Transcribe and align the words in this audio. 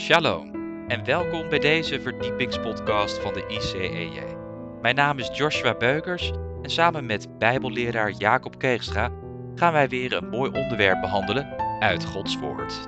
Shalom 0.00 0.50
en 0.88 1.04
welkom 1.04 1.48
bij 1.48 1.58
deze 1.58 2.00
verdiepingspodcast 2.00 3.18
van 3.18 3.34
de 3.34 3.46
ICEJ. 3.48 4.36
Mijn 4.82 4.94
naam 4.94 5.18
is 5.18 5.30
Joshua 5.32 5.74
Beukers 5.74 6.32
en 6.62 6.70
samen 6.70 7.06
met 7.06 7.38
Bijbelleraar 7.38 8.10
Jacob 8.10 8.58
Keegstra 8.58 9.10
gaan 9.54 9.72
wij 9.72 9.88
weer 9.88 10.12
een 10.12 10.28
mooi 10.28 10.50
onderwerp 10.50 11.00
behandelen 11.00 11.46
uit 11.80 12.04
Gods 12.04 12.38
Woord. 12.38 12.86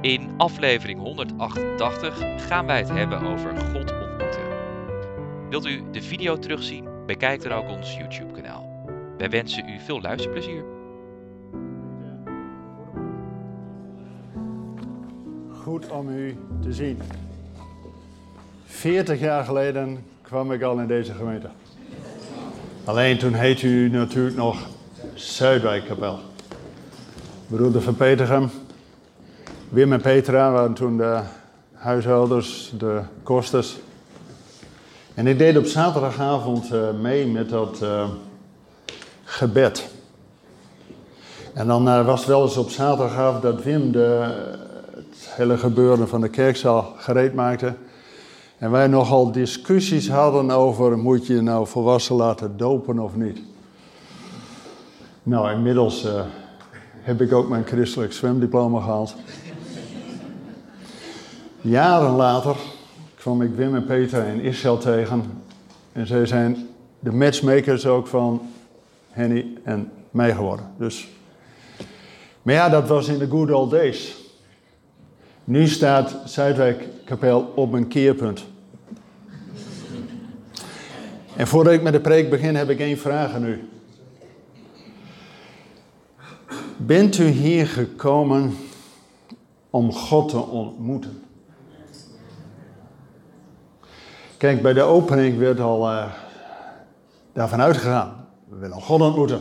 In 0.00 0.34
aflevering 0.36 1.00
188 1.00 2.18
gaan 2.48 2.66
wij 2.66 2.78
het 2.78 2.90
hebben 2.90 3.22
over 3.22 3.56
God 3.56 3.92
ontmoeten. 3.92 4.48
Wilt 5.48 5.66
u 5.66 5.90
de 5.90 6.02
video 6.02 6.38
terugzien? 6.38 7.06
Bekijk 7.06 7.42
dan 7.42 7.52
ook 7.52 7.68
ons 7.68 7.96
YouTube-kanaal. 7.96 8.86
Wij 9.18 9.30
wensen 9.30 9.68
u 9.68 9.78
veel 9.78 10.00
luisterplezier. 10.00 10.73
Goed 15.64 15.90
om 15.90 16.08
u 16.08 16.36
te 16.62 16.72
zien. 16.72 17.00
40 18.64 19.20
jaar 19.20 19.44
geleden 19.44 20.04
kwam 20.22 20.52
ik 20.52 20.62
al 20.62 20.78
in 20.78 20.86
deze 20.86 21.12
gemeente. 21.12 21.48
Alleen 22.84 23.18
toen 23.18 23.32
heette 23.32 23.66
u 23.66 23.90
natuurlijk 23.90 24.36
nog 24.36 24.66
Zuidwijkkapel. 25.14 26.18
Broeder 27.46 27.82
van 27.82 27.94
Petergem, 27.94 28.50
Wim 29.68 29.92
en 29.92 30.00
Petra 30.00 30.52
waren 30.52 30.74
toen 30.74 30.96
de 30.96 31.20
huishouders, 31.72 32.72
de 32.78 33.00
kosters. 33.22 33.76
En 35.14 35.26
ik 35.26 35.38
deed 35.38 35.56
op 35.56 35.66
zaterdagavond 35.66 36.72
uh, 36.72 36.90
mee 37.00 37.26
met 37.26 37.48
dat 37.48 37.80
uh, 37.82 38.08
gebed. 39.24 39.90
En 41.54 41.66
dan 41.66 41.88
uh, 41.88 42.06
was 42.06 42.18
het 42.18 42.28
wel 42.28 42.42
eens 42.42 42.56
op 42.56 42.70
zaterdagavond 42.70 43.42
dat 43.42 43.62
Wim 43.62 43.92
de, 43.92 44.32
hele 45.36 45.58
gebeuren 45.58 46.08
van 46.08 46.20
de 46.20 46.28
kerkzaal 46.28 46.92
gereed 46.96 47.34
maakte. 47.34 47.74
En 48.58 48.70
wij 48.70 48.86
nogal 48.86 49.32
discussies 49.32 50.08
hadden 50.10 50.50
over, 50.50 50.98
moet 50.98 51.26
je 51.26 51.40
nou 51.40 51.66
volwassen 51.66 52.16
laten 52.16 52.56
dopen 52.56 52.98
of 52.98 53.16
niet? 53.16 53.40
Nou, 55.22 55.52
inmiddels 55.52 56.04
uh, 56.04 56.20
heb 57.00 57.20
ik 57.20 57.32
ook 57.32 57.48
mijn 57.48 57.64
christelijk 57.66 58.12
zwemdiploma 58.12 58.80
gehaald. 58.80 59.14
Jaren 61.60 62.10
later 62.10 62.56
kwam 63.14 63.42
ik 63.42 63.54
Wim 63.54 63.74
en 63.74 63.84
Peter 63.84 64.26
in 64.26 64.40
Israël 64.40 64.78
tegen. 64.78 65.42
En 65.92 66.06
zij 66.06 66.26
zijn 66.26 66.68
de 67.00 67.12
matchmakers 67.12 67.86
ook 67.86 68.06
van 68.06 68.40
Henny 69.10 69.46
en 69.62 69.90
mij 70.10 70.34
geworden. 70.34 70.66
Dus. 70.78 71.08
Maar 72.42 72.54
ja, 72.54 72.68
dat 72.68 72.88
was 72.88 73.08
in 73.08 73.18
de 73.18 73.28
good 73.28 73.50
old 73.50 73.70
days. 73.70 74.23
Nu 75.44 75.68
staat 75.68 76.16
Zuidwijkkapel 76.24 77.52
op 77.54 77.72
een 77.72 77.88
keerpunt. 77.88 78.44
En 81.36 81.46
voordat 81.46 81.72
ik 81.72 81.82
met 81.82 81.92
de 81.92 82.00
preek 82.00 82.30
begin, 82.30 82.54
heb 82.54 82.70
ik 82.70 82.80
één 82.80 82.98
vraag 82.98 83.34
aan 83.34 83.44
u. 83.44 83.68
Bent 86.76 87.18
u 87.18 87.26
hier 87.26 87.66
gekomen 87.66 88.56
om 89.70 89.92
God 89.92 90.28
te 90.28 90.38
ontmoeten? 90.38 91.22
Kijk, 94.36 94.62
bij 94.62 94.72
de 94.72 94.82
opening 94.82 95.38
werd 95.38 95.60
al 95.60 95.90
uh, 95.90 96.12
daarvan 97.32 97.60
uitgegaan. 97.60 98.26
We 98.48 98.56
willen 98.56 98.80
God 98.80 99.00
ontmoeten. 99.00 99.40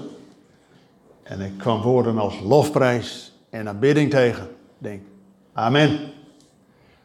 En 1.23 1.41
ik 1.41 1.57
kwam 1.57 1.81
woorden 1.81 2.17
als 2.17 2.39
lofprijs 2.39 3.33
en 3.49 3.67
aanbidding 3.67 4.09
tegen. 4.09 4.43
Ik 4.43 4.49
denk, 4.77 5.01
amen. 5.53 5.99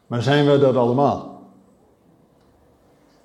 Maar 0.07 0.23
zijn 0.23 0.51
we 0.51 0.59
dat 0.59 0.77
allemaal? 0.77 1.51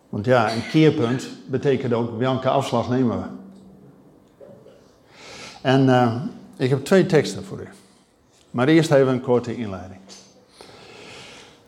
Want 0.09 0.25
ja, 0.25 0.53
een 0.53 0.67
keerpunt 0.69 1.27
betekent 1.45 1.93
ook 1.93 2.17
welke 2.17 2.49
afslag 2.49 2.89
nemen 2.89 3.17
we. 3.17 3.25
En 5.61 5.85
uh, 5.85 6.15
ik 6.57 6.69
heb 6.69 6.85
twee 6.85 7.05
teksten 7.05 7.43
voor 7.43 7.59
u. 7.59 7.67
Maar 8.51 8.67
eerst 8.67 8.91
even 8.91 9.13
een 9.13 9.21
korte 9.21 9.55
inleiding. 9.55 9.99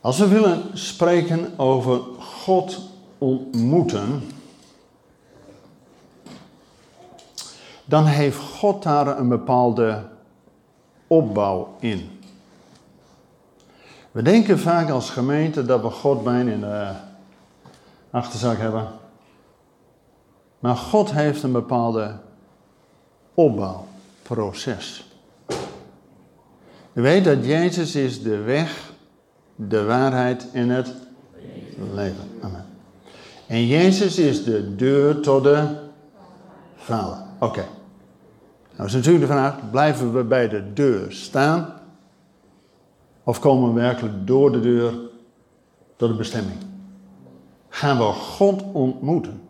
Als 0.01 0.17
we 0.17 0.27
willen 0.27 0.63
spreken 0.73 1.59
over 1.59 1.99
God 2.19 2.81
ontmoeten, 3.17 4.23
dan 7.85 8.05
heeft 8.05 8.37
God 8.37 8.83
daar 8.83 9.19
een 9.19 9.29
bepaalde 9.29 10.03
opbouw 11.07 11.75
in. 11.79 12.14
We 14.15 14.21
denken 14.21 14.59
vaak 14.59 14.89
als 14.89 15.09
gemeente 15.09 15.65
dat 15.65 15.81
we 15.81 15.89
God 15.89 16.23
bijna 16.23 16.51
in 16.51 16.59
de 16.59 16.91
achterzak 18.09 18.57
hebben. 18.57 18.87
Maar 20.59 20.75
God 20.75 21.11
heeft 21.11 21.43
een 21.43 21.51
bepaalde 21.51 22.15
opbouwproces. 23.33 25.15
U 26.93 27.01
weet 27.01 27.23
dat 27.23 27.45
Jezus 27.45 27.95
is 27.95 28.21
de 28.21 28.37
weg, 28.37 28.91
de 29.55 29.83
waarheid 29.83 30.51
en 30.51 30.69
het 30.69 30.93
leven. 31.93 32.29
Amen. 32.41 32.65
En 33.47 33.67
Jezus 33.67 34.17
is 34.17 34.43
de 34.43 34.75
deur 34.75 35.19
tot 35.19 35.43
de 35.43 35.67
Vader. 36.75 37.17
Oké. 37.39 37.45
Okay. 37.45 37.67
Nou 38.75 38.87
is 38.87 38.93
natuurlijk 38.93 39.25
de 39.25 39.31
vraag, 39.31 39.69
blijven 39.71 40.13
we 40.13 40.23
bij 40.23 40.49
de 40.49 40.73
deur 40.73 41.11
staan? 41.11 41.73
Of 43.25 43.39
komen 43.39 43.73
we 43.73 43.79
werkelijk 43.79 44.27
door 44.27 44.51
de 44.51 44.59
deur 44.59 44.93
tot 45.95 46.09
de 46.09 46.15
bestemming? 46.15 46.57
Gaan 47.69 47.97
we 47.97 48.03
God 48.03 48.63
ontmoeten? 48.73 49.41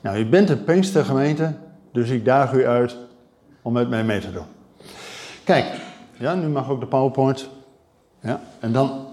Nou, 0.00 0.18
u 0.18 0.26
bent 0.26 0.50
een 0.50 0.64
Pinkstergemeente, 0.64 1.54
dus 1.92 2.10
ik 2.10 2.24
daag 2.24 2.52
u 2.52 2.66
uit 2.66 2.96
om 3.62 3.72
met 3.72 3.88
mij 3.88 4.04
mee 4.04 4.20
te 4.20 4.32
doen. 4.32 4.46
Kijk, 5.44 5.80
ja, 6.18 6.34
nu 6.34 6.46
mag 6.46 6.70
ook 6.70 6.80
de 6.80 6.86
PowerPoint. 6.86 7.48
Ja, 8.20 8.40
en 8.60 8.72
dan, 8.72 9.06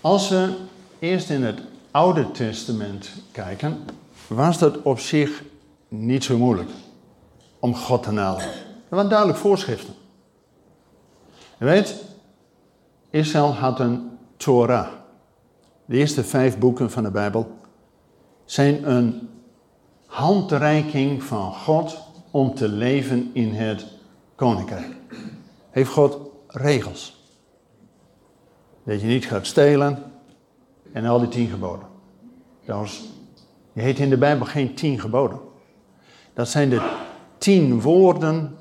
als 0.00 0.28
we 0.28 0.56
eerst 0.98 1.30
in 1.30 1.42
het 1.42 1.60
Oude 1.90 2.30
Testament 2.30 3.10
kijken, 3.32 3.78
was 4.26 4.58
dat 4.58 4.82
op 4.82 4.98
zich 4.98 5.42
niet 5.88 6.24
zo 6.24 6.38
moeilijk 6.38 6.70
om 7.58 7.74
God 7.74 8.02
te 8.02 8.12
naderen. 8.12 8.50
Er 8.88 8.96
waren 8.96 9.10
duidelijk 9.10 9.38
voorschriften. 9.38 9.94
Je 11.58 11.64
weet, 11.64 11.94
Israël 13.12 13.54
had 13.54 13.80
een 13.80 14.10
Torah. 14.36 14.88
De 15.84 15.96
eerste 15.96 16.24
vijf 16.24 16.58
boeken 16.58 16.90
van 16.90 17.02
de 17.02 17.10
Bijbel 17.10 17.56
zijn 18.44 18.90
een 18.90 19.28
handreiking 20.06 21.22
van 21.22 21.52
God 21.52 21.98
om 22.30 22.54
te 22.54 22.68
leven 22.68 23.30
in 23.32 23.52
het 23.52 23.86
koninkrijk. 24.34 24.96
Heeft 25.70 25.90
God 25.90 26.18
regels. 26.46 27.26
Dat 28.84 29.00
je 29.00 29.06
niet 29.06 29.26
gaat 29.26 29.46
stelen 29.46 30.12
en 30.92 31.04
al 31.04 31.18
die 31.18 31.28
tien 31.28 31.48
geboden. 31.48 31.86
Trouwens, 32.64 33.02
je 33.72 33.80
heet 33.80 33.98
in 33.98 34.10
de 34.10 34.18
Bijbel 34.18 34.46
geen 34.46 34.74
tien 34.74 35.00
geboden. 35.00 35.40
Dat 36.34 36.48
zijn 36.48 36.70
de 36.70 36.96
tien 37.38 37.80
woorden 37.80 38.56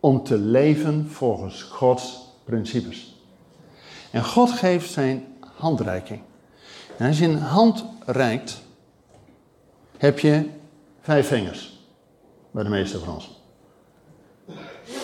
om 0.00 0.22
te 0.22 0.38
leven 0.38 1.08
volgens 1.10 1.62
Gods 1.62 2.20
principes. 2.44 3.09
En 4.10 4.24
God 4.24 4.50
geeft 4.50 4.90
zijn 4.90 5.26
handreiking. 5.54 6.20
En 6.96 7.06
als 7.06 7.18
je 7.18 7.26
een 7.26 7.38
hand 7.38 7.84
reikt, 8.06 8.62
heb 9.96 10.18
je 10.18 10.48
vijf 11.00 11.26
vingers. 11.28 11.78
Bij 12.50 12.62
de 12.62 12.68
meeste 12.68 12.98
van 12.98 13.14
ons. 13.14 13.40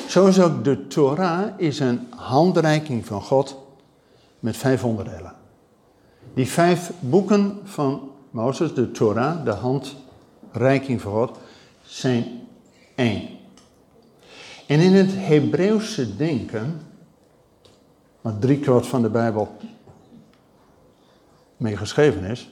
Zo 0.08 0.26
is 0.26 0.40
ook 0.40 0.64
de 0.64 0.86
Torah 0.86 1.48
is 1.56 1.80
een 1.80 2.06
handreiking 2.16 3.06
van 3.06 3.22
God 3.22 3.56
met 4.40 4.56
vijf 4.56 4.84
onderdelen. 4.84 5.34
Die 6.34 6.48
vijf 6.48 6.92
boeken 7.00 7.60
van 7.64 8.10
Mozes, 8.30 8.74
de 8.74 8.90
Torah, 8.90 9.44
de 9.44 9.50
handreiking 9.50 11.00
van 11.00 11.12
God, 11.12 11.38
zijn 11.82 12.24
één. 12.94 13.28
En 14.66 14.80
in 14.80 14.92
het 14.92 15.10
Hebreeuwse 15.14 16.16
denken, 16.16 16.80
wat 18.26 18.40
driekwart 18.40 18.86
van 18.86 19.02
de 19.02 19.08
Bijbel 19.08 19.56
mee 21.56 21.76
geschreven 21.76 22.24
is, 22.24 22.50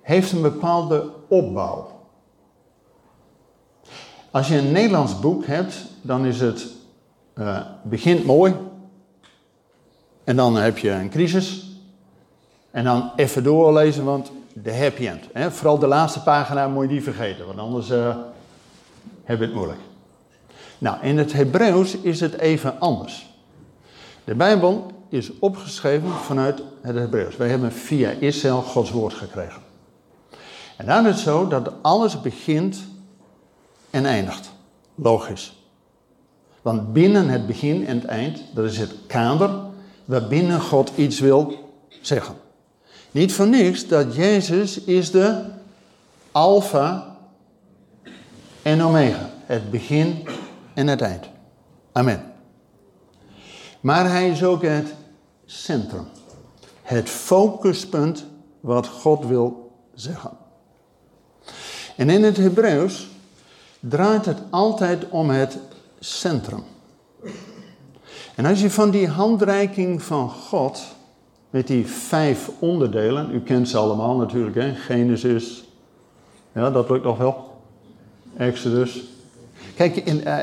heeft 0.00 0.32
een 0.32 0.42
bepaalde 0.42 1.10
opbouw. 1.28 1.90
Als 4.30 4.48
je 4.48 4.56
een 4.56 4.72
Nederlands 4.72 5.20
boek 5.20 5.46
hebt, 5.46 5.84
dan 6.02 6.24
is 6.24 6.40
het 6.40 6.66
uh, 7.34 7.60
begint 7.82 8.24
mooi. 8.24 8.54
En 10.24 10.36
dan 10.36 10.56
heb 10.56 10.78
je 10.78 10.90
een 10.90 11.10
crisis. 11.10 11.76
En 12.70 12.84
dan 12.84 13.12
even 13.16 13.42
doorlezen, 13.42 14.04
want 14.04 14.32
de 14.52 14.76
happy 14.76 15.06
end. 15.06 15.24
Hè? 15.32 15.50
Vooral 15.50 15.78
de 15.78 15.86
laatste 15.86 16.22
pagina 16.22 16.68
moet 16.68 16.82
je 16.82 16.88
die 16.88 17.02
vergeten, 17.02 17.46
want 17.46 17.58
anders 17.58 17.90
uh, 17.90 18.16
heb 19.24 19.38
je 19.38 19.44
het 19.44 19.54
moeilijk. 19.54 19.80
Nou, 20.78 20.96
in 21.02 21.18
het 21.18 21.32
Hebreeuws 21.32 21.96
is 21.96 22.20
het 22.20 22.38
even 22.38 22.80
anders. 22.80 23.31
De 24.24 24.34
Bijbel 24.34 24.90
is 25.08 25.38
opgeschreven 25.38 26.10
vanuit 26.10 26.62
het 26.80 26.96
Hebreeuws. 26.96 27.36
Wij 27.36 27.48
hebben 27.48 27.72
via 27.72 28.10
Israël 28.10 28.62
Gods 28.62 28.90
woord 28.90 29.14
gekregen. 29.14 29.62
En 30.76 30.86
dan 30.86 31.06
is 31.06 31.14
het 31.14 31.22
zo 31.22 31.48
dat 31.48 31.72
alles 31.82 32.20
begint 32.20 32.78
en 33.90 34.06
eindigt. 34.06 34.50
Logisch. 34.94 35.56
Want 36.62 36.92
binnen 36.92 37.28
het 37.28 37.46
begin 37.46 37.86
en 37.86 37.96
het 37.96 38.04
eind, 38.04 38.42
dat 38.54 38.64
is 38.64 38.78
het 38.78 38.94
kader 39.06 39.50
waarbinnen 40.04 40.60
God 40.60 40.92
iets 40.96 41.20
wil 41.20 41.70
zeggen. 42.00 42.34
Niet 43.10 43.32
voor 43.32 43.48
niks 43.48 43.86
dat 43.86 44.14
Jezus 44.14 44.80
is 44.80 45.10
de 45.10 45.44
alfa 46.32 47.16
en 48.62 48.82
omega. 48.82 49.30
Het 49.46 49.70
begin 49.70 50.28
en 50.74 50.86
het 50.86 51.00
eind. 51.00 51.24
Amen. 51.92 52.31
Maar 53.82 54.10
hij 54.10 54.30
is 54.30 54.44
ook 54.44 54.62
het 54.62 54.94
centrum. 55.44 56.06
Het 56.82 57.08
focuspunt 57.08 58.26
wat 58.60 58.86
God 58.86 59.26
wil 59.26 59.72
zeggen. 59.94 60.30
En 61.96 62.10
in 62.10 62.22
het 62.22 62.36
Hebreeuws 62.36 63.08
draait 63.80 64.24
het 64.24 64.38
altijd 64.50 65.08
om 65.08 65.30
het 65.30 65.58
centrum. 65.98 66.62
En 68.34 68.44
als 68.44 68.60
je 68.60 68.70
van 68.70 68.90
die 68.90 69.08
handreiking 69.08 70.02
van 70.02 70.30
God, 70.30 70.82
met 71.50 71.66
die 71.66 71.86
vijf 71.86 72.50
onderdelen, 72.58 73.34
u 73.34 73.40
kent 73.40 73.68
ze 73.68 73.78
allemaal 73.78 74.16
natuurlijk, 74.16 74.56
hè? 74.56 74.74
Genesis, 74.74 75.64
ja, 76.52 76.70
dat 76.70 76.90
lukt 76.90 77.04
nog 77.04 77.18
wel. 77.18 77.50
Exodus. 78.36 79.02
Kijk, 79.74 79.96
in, 79.96 80.16
uh, 80.16 80.38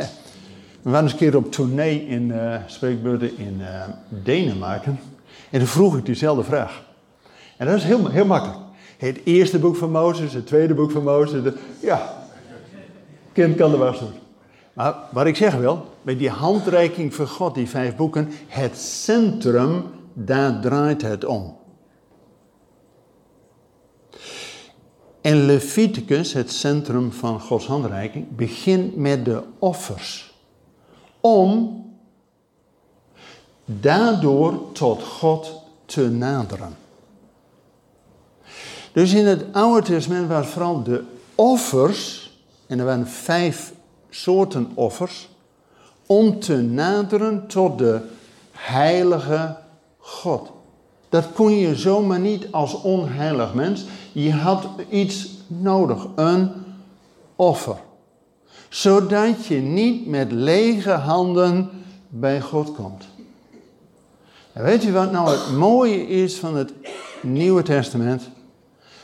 we 0.89 0.95
waren 0.95 1.11
eens 1.11 1.19
een 1.21 1.29
keer 1.29 1.37
op 1.37 1.51
tournee 1.51 2.07
in 2.07 2.29
uh, 2.29 2.55
spreekbeurten 2.65 3.37
in 3.37 3.57
uh, 3.59 3.83
Denemarken. 4.09 4.99
En 5.49 5.59
toen 5.59 5.67
vroeg 5.67 5.97
ik 5.97 6.05
diezelfde 6.05 6.43
vraag. 6.43 6.83
En 7.57 7.65
dat 7.65 7.75
is 7.75 7.83
heel, 7.83 8.07
heel 8.07 8.25
makkelijk. 8.25 8.59
Het 8.97 9.19
eerste 9.23 9.59
boek 9.59 9.75
van 9.75 9.91
Mozes, 9.91 10.33
het 10.33 10.47
tweede 10.47 10.73
boek 10.73 10.91
van 10.91 11.03
Mozes. 11.03 11.43
De, 11.43 11.57
ja, 11.81 12.13
kind 13.31 13.55
kan 13.55 13.71
de 13.71 13.77
was 13.77 13.99
doen. 13.99 14.11
Maar 14.73 14.95
wat 15.11 15.25
ik 15.25 15.35
zeg 15.35 15.55
wil, 15.55 15.85
met 16.01 16.19
die 16.19 16.29
handreiking 16.29 17.15
van 17.15 17.27
God, 17.27 17.55
die 17.55 17.69
vijf 17.69 17.95
boeken, 17.95 18.29
het 18.47 18.77
centrum, 18.77 19.83
daar 20.13 20.61
draait 20.61 21.01
het 21.01 21.25
om. 21.25 21.57
En 25.21 25.45
Leviticus, 25.45 26.33
het 26.33 26.51
centrum 26.51 27.11
van 27.11 27.39
Gods 27.39 27.65
handreiking, 27.65 28.35
begint 28.35 28.95
met 28.95 29.25
de 29.25 29.43
offers. 29.59 30.28
Om 31.21 31.77
daardoor 33.65 34.71
tot 34.71 35.03
God 35.03 35.61
te 35.85 36.09
naderen. 36.09 36.77
Dus 38.91 39.13
in 39.13 39.25
het 39.25 39.45
Oude 39.51 39.81
Testament 39.81 40.27
waren 40.27 40.45
vooral 40.45 40.83
de 40.83 41.03
offers, 41.35 42.31
en 42.67 42.79
er 42.79 42.85
waren 42.85 43.07
vijf 43.07 43.73
soorten 44.09 44.71
offers, 44.73 45.29
om 46.05 46.39
te 46.39 46.57
naderen 46.57 47.47
tot 47.47 47.77
de 47.77 48.01
heilige 48.51 49.57
God. 49.97 50.51
Dat 51.09 51.31
kon 51.33 51.51
je 51.51 51.75
zomaar 51.75 52.19
niet 52.19 52.51
als 52.51 52.81
onheilig 52.81 53.53
mens. 53.53 53.85
Je 54.11 54.33
had 54.33 54.67
iets 54.89 55.29
nodig, 55.47 56.07
een 56.15 56.51
offer. 57.35 57.77
Zodat 58.69 59.45
je 59.45 59.55
niet 59.55 60.07
met 60.07 60.31
lege 60.31 60.91
handen 60.91 61.69
bij 62.07 62.41
God 62.41 62.71
komt. 62.75 63.07
En 64.53 64.63
weet 64.63 64.83
je 64.83 64.91
wat 64.91 65.11
nou 65.11 65.29
het 65.29 65.51
mooie 65.51 66.07
is 66.07 66.37
van 66.37 66.55
het 66.55 66.73
Nieuwe 67.21 67.61
Testament? 67.61 68.29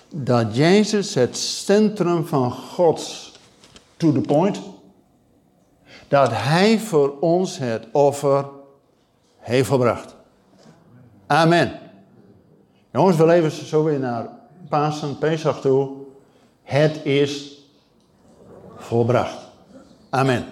Dat 0.09 0.55
Jezus 0.55 1.13
het 1.13 1.37
centrum 1.37 2.25
van 2.25 2.51
Gods, 2.51 3.33
to 3.97 4.11
the 4.11 4.21
point, 4.21 4.59
dat 6.07 6.29
Hij 6.31 6.79
voor 6.79 7.19
ons 7.19 7.57
het 7.57 7.87
offer 7.91 8.45
heeft 9.37 9.69
gebracht. 9.69 10.15
Amen. 11.27 11.79
Jongens, 12.91 13.17
we 13.17 13.25
leven 13.25 13.51
zo 13.51 13.83
weer 13.83 13.99
naar 13.99 14.29
Pasen, 14.69 15.17
Pesach 15.17 15.61
toe. 15.61 15.89
Het 16.63 17.05
is 17.05 17.59
volbracht. 18.75 19.44
Amen. 20.15 20.45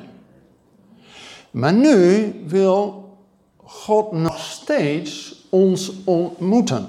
Maar 1.51 1.73
nu 1.73 2.33
wil 2.47 3.09
God 3.63 4.11
nog 4.11 4.39
steeds 4.39 5.35
ons 5.49 5.91
ontmoeten. 6.03 6.87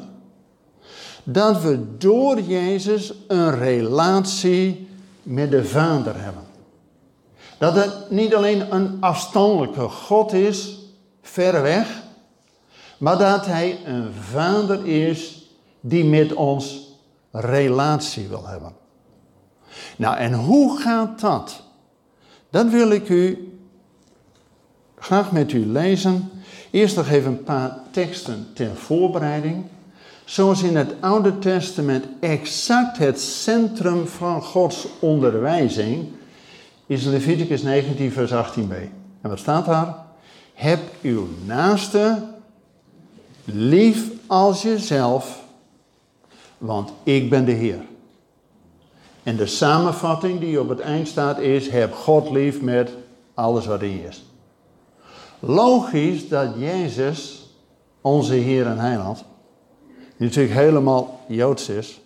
Dat 1.25 1.63
we 1.63 1.97
door 1.99 2.41
Jezus 2.41 3.13
een 3.29 3.59
relatie 3.59 4.89
met 5.23 5.51
de 5.51 5.65
Vader 5.65 6.21
hebben. 6.21 6.43
Dat 7.59 7.75
het 7.75 8.11
niet 8.11 8.35
alleen 8.35 8.75
een 8.75 8.97
afstandelijke 9.01 9.89
God 9.89 10.33
is, 10.33 10.79
ver 11.23 11.63
weg, 11.63 12.03
maar 12.99 13.19
dat 13.19 13.47
Hij 13.47 13.79
een 13.85 14.13
Vader 14.13 14.87
is 14.87 15.49
die 15.81 16.05
met 16.05 16.33
ons 16.33 16.93
relatie 17.31 18.29
wil 18.29 18.47
hebben. 18.47 18.73
Nou, 19.97 20.17
en 20.17 20.33
hoe 20.33 20.81
gaat 20.81 21.21
dat? 21.21 21.64
Dat 22.55 22.71
wil 22.71 22.91
ik 22.91 23.09
u 23.09 23.53
graag 24.99 25.33
met 25.33 25.53
u 25.53 25.67
lezen. 25.67 26.31
Eerst 26.71 26.97
nog 26.97 27.09
even 27.09 27.31
een 27.31 27.43
paar 27.43 27.79
teksten 27.91 28.47
ter 28.53 28.77
voorbereiding. 28.77 29.65
Zoals 30.25 30.63
in 30.63 30.77
het 30.77 30.95
Oude 31.01 31.39
Testament 31.39 32.05
exact 32.21 32.99
het 32.99 33.21
centrum 33.21 34.07
van 34.07 34.43
Gods 34.43 34.87
onderwijzing 34.99 36.07
is 36.87 37.05
Leviticus 37.05 37.63
19, 37.63 38.13
vers 38.13 38.31
18b. 38.31 38.75
En 39.21 39.29
wat 39.29 39.39
staat 39.39 39.67
daar? 39.67 39.97
Heb 40.55 40.81
uw 41.03 41.29
naaste 41.45 42.23
lief 43.45 44.09
als 44.27 44.63
jezelf 44.63 45.43
want 46.59 46.93
ik 47.03 47.31
ben 47.31 47.45
de 47.45 47.53
Heer. 47.53 47.81
En 49.25 49.37
de 49.37 49.47
samenvatting 49.47 50.41
die 50.41 50.61
op 50.61 50.69
het 50.69 50.81
eind 50.81 51.09
staat 51.09 51.39
is: 51.39 51.69
heb 51.69 51.95
God 51.95 52.31
lief 52.31 52.61
met 52.61 52.91
alles 53.35 53.67
wat 53.67 53.83
in 53.83 53.91
je 53.91 54.07
is. 54.07 54.25
Logisch 55.39 56.29
dat 56.29 56.49
Jezus, 56.59 57.51
onze 58.01 58.35
Heer 58.35 58.67
en 58.67 58.79
Heiland, 58.79 59.25
die 60.17 60.27
natuurlijk 60.27 60.55
helemaal 60.55 61.21
Joods 61.27 61.69
is, 61.69 62.01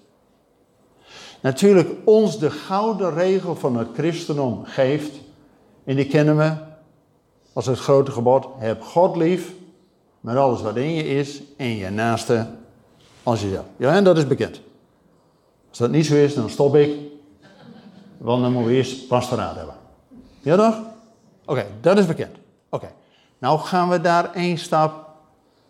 natuurlijk 1.41 1.89
ons 2.05 2.39
de 2.39 2.51
gouden 2.51 3.15
regel 3.15 3.55
van 3.55 3.77
het 3.77 3.89
christendom 3.95 4.65
geeft. 4.65 5.13
En 5.85 5.97
die 5.97 6.07
kennen 6.07 6.37
we 6.37 6.53
als 7.53 7.67
het 7.67 7.79
grote 7.79 8.11
gebod: 8.11 8.47
heb 8.59 8.83
God 8.83 9.17
lief 9.17 9.53
met 10.21 10.37
alles 10.37 10.63
wat 10.63 10.77
in 10.77 10.95
je 10.95 11.09
is 11.09 11.43
en 11.57 11.77
je 11.77 11.91
naaste 11.91 12.47
als 13.23 13.41
je 13.41 13.61
Ja, 13.77 13.95
en 13.95 14.05
dat 14.05 14.17
is 14.17 14.27
bekend. 14.27 14.61
Als 15.69 15.79
dat 15.79 15.91
niet 15.91 16.07
zo 16.07 16.15
is, 16.15 16.35
dan 16.35 16.51
stop 16.51 16.77
ik. 16.77 16.91
Want 18.19 18.43
dan 18.43 18.53
moeten 18.53 18.71
we 18.71 18.77
eerst 18.77 19.09
pastoraat 19.09 19.57
hebben. 19.57 19.75
Ja 20.41 20.57
toch? 20.57 20.81
Oké, 21.45 21.67
dat 21.81 21.99
is 21.99 22.07
bekend. 22.07 22.37
Oké. 22.69 22.91
Nou 23.39 23.59
gaan 23.59 23.89
we 23.89 24.01
daar 24.01 24.33
één 24.33 24.59
stap 24.59 25.09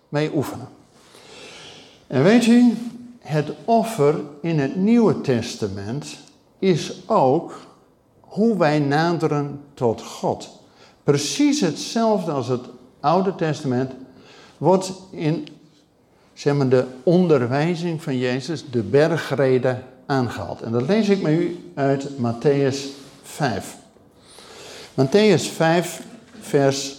mee 0.09 0.31
oefenen. 0.35 0.69
En 2.07 2.23
weet 2.23 2.47
u, 2.47 2.77
het 3.19 3.53
offer 3.65 4.21
in 4.43 4.59
het 4.59 4.77
Nieuwe 4.77 5.21
Testament 5.21 6.19
is 6.59 7.03
ook 7.07 7.53
hoe 8.21 8.57
wij 8.57 8.79
naderen 8.79 9.61
tot 9.75 10.03
God. 10.03 10.51
Precies 11.05 11.61
hetzelfde 11.61 12.31
als 12.31 12.49
het 12.49 12.65
Oude 13.01 13.35
Testament 13.35 13.93
wordt 14.59 14.93
in 15.11 15.49
zeg 16.39 16.55
maar, 16.55 16.69
de 16.69 16.87
onderwijzing 17.03 18.03
van 18.03 18.19
Jezus, 18.19 18.71
de 18.71 18.83
bergreden, 18.83 19.85
En 20.09 20.73
dat 20.73 20.87
lees 20.87 21.09
ik 21.09 21.23
met 21.23 21.33
u 21.33 21.73
uit 21.75 22.09
Matthäus 22.09 22.77
5. 23.23 23.77
Matthäus 24.95 25.43
5, 25.53 26.03
vers 26.41 26.97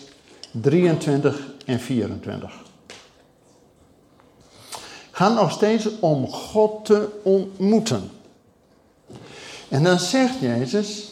23 0.52 1.48
en 1.66 1.80
24. 1.80 2.54
Gaat 5.12 5.36
nog 5.36 5.52
steeds 5.52 6.00
om 6.00 6.28
God 6.28 6.86
te 6.86 7.08
ontmoeten. 7.24 8.12
En 9.70 9.84
dan 9.84 10.00
zegt 10.00 10.40
Jezus, 10.40 11.12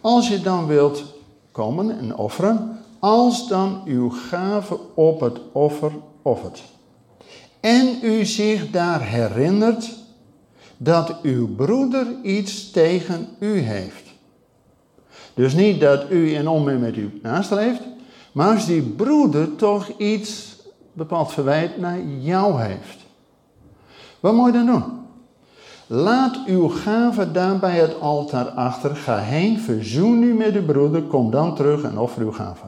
als 0.00 0.28
je 0.28 0.40
dan 0.40 0.66
wilt 0.66 1.02
komen 1.52 1.98
en 1.98 2.16
offeren, 2.16 2.78
als 2.98 3.48
dan 3.48 3.82
uw 3.84 4.10
gave 4.10 4.78
op 4.94 5.20
het 5.20 5.38
offer 5.52 5.92
offert 6.22 6.62
en 7.60 7.98
u 8.02 8.24
zich 8.24 8.70
daar 8.70 9.02
herinnert 9.02 9.90
dat 10.82 11.20
uw 11.22 11.54
broeder 11.54 12.06
iets 12.22 12.70
tegen 12.70 13.28
u 13.38 13.58
heeft. 13.58 14.04
Dus 15.34 15.54
niet 15.54 15.80
dat 15.80 16.10
u 16.10 16.34
in 16.34 16.48
onmin 16.48 16.80
met 16.80 16.94
uw 16.94 17.10
naaste 17.22 17.54
leeft, 17.54 17.80
maar 18.32 18.54
als 18.54 18.66
die 18.66 18.82
broeder 18.82 19.56
toch 19.56 19.88
iets 19.96 20.56
bepaald 20.92 21.32
verwijt 21.32 21.78
naar 21.78 22.00
jou 22.02 22.62
heeft. 22.62 22.98
Wat 24.20 24.34
moet 24.34 24.46
je 24.46 24.52
dan 24.52 24.66
doen? 24.66 24.84
Laat 25.86 26.38
uw 26.46 26.68
gave 26.68 27.30
daar 27.30 27.58
bij 27.58 27.78
het 27.78 28.00
altaar 28.00 28.48
achter. 28.48 28.96
Ga 28.96 29.18
heen, 29.18 29.58
verzoen 29.58 30.22
u 30.22 30.34
met 30.34 30.54
uw 30.54 30.64
broeder. 30.64 31.02
Kom 31.02 31.30
dan 31.30 31.54
terug 31.54 31.82
en 31.82 31.98
offer 31.98 32.22
uw 32.22 32.32
gave. 32.32 32.66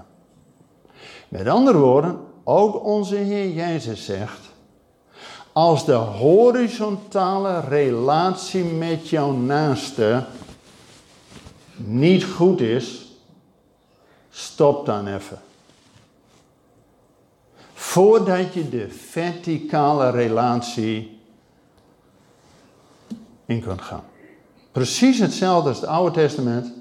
Met 1.28 1.48
andere 1.48 1.78
woorden, 1.78 2.18
ook 2.44 2.84
onze 2.84 3.16
Heer 3.16 3.52
Jezus 3.52 4.04
zegt: 4.04 4.51
Als 5.52 5.84
de 5.84 5.92
horizontale 5.92 7.60
relatie 7.60 8.64
met 8.64 9.08
jouw 9.08 9.32
naaste 9.32 10.24
niet 11.76 12.24
goed 12.24 12.60
is, 12.60 13.12
stop 14.30 14.86
dan 14.86 15.06
even. 15.06 15.38
Voordat 17.74 18.54
je 18.54 18.68
de 18.68 18.88
verticale 18.90 20.10
relatie 20.10 21.20
in 23.46 23.60
kunt 23.60 23.82
gaan. 23.82 24.04
Precies 24.72 25.18
hetzelfde 25.18 25.68
als 25.68 25.80
het 25.80 25.88
Oude 25.88 26.14
Testament. 26.14 26.72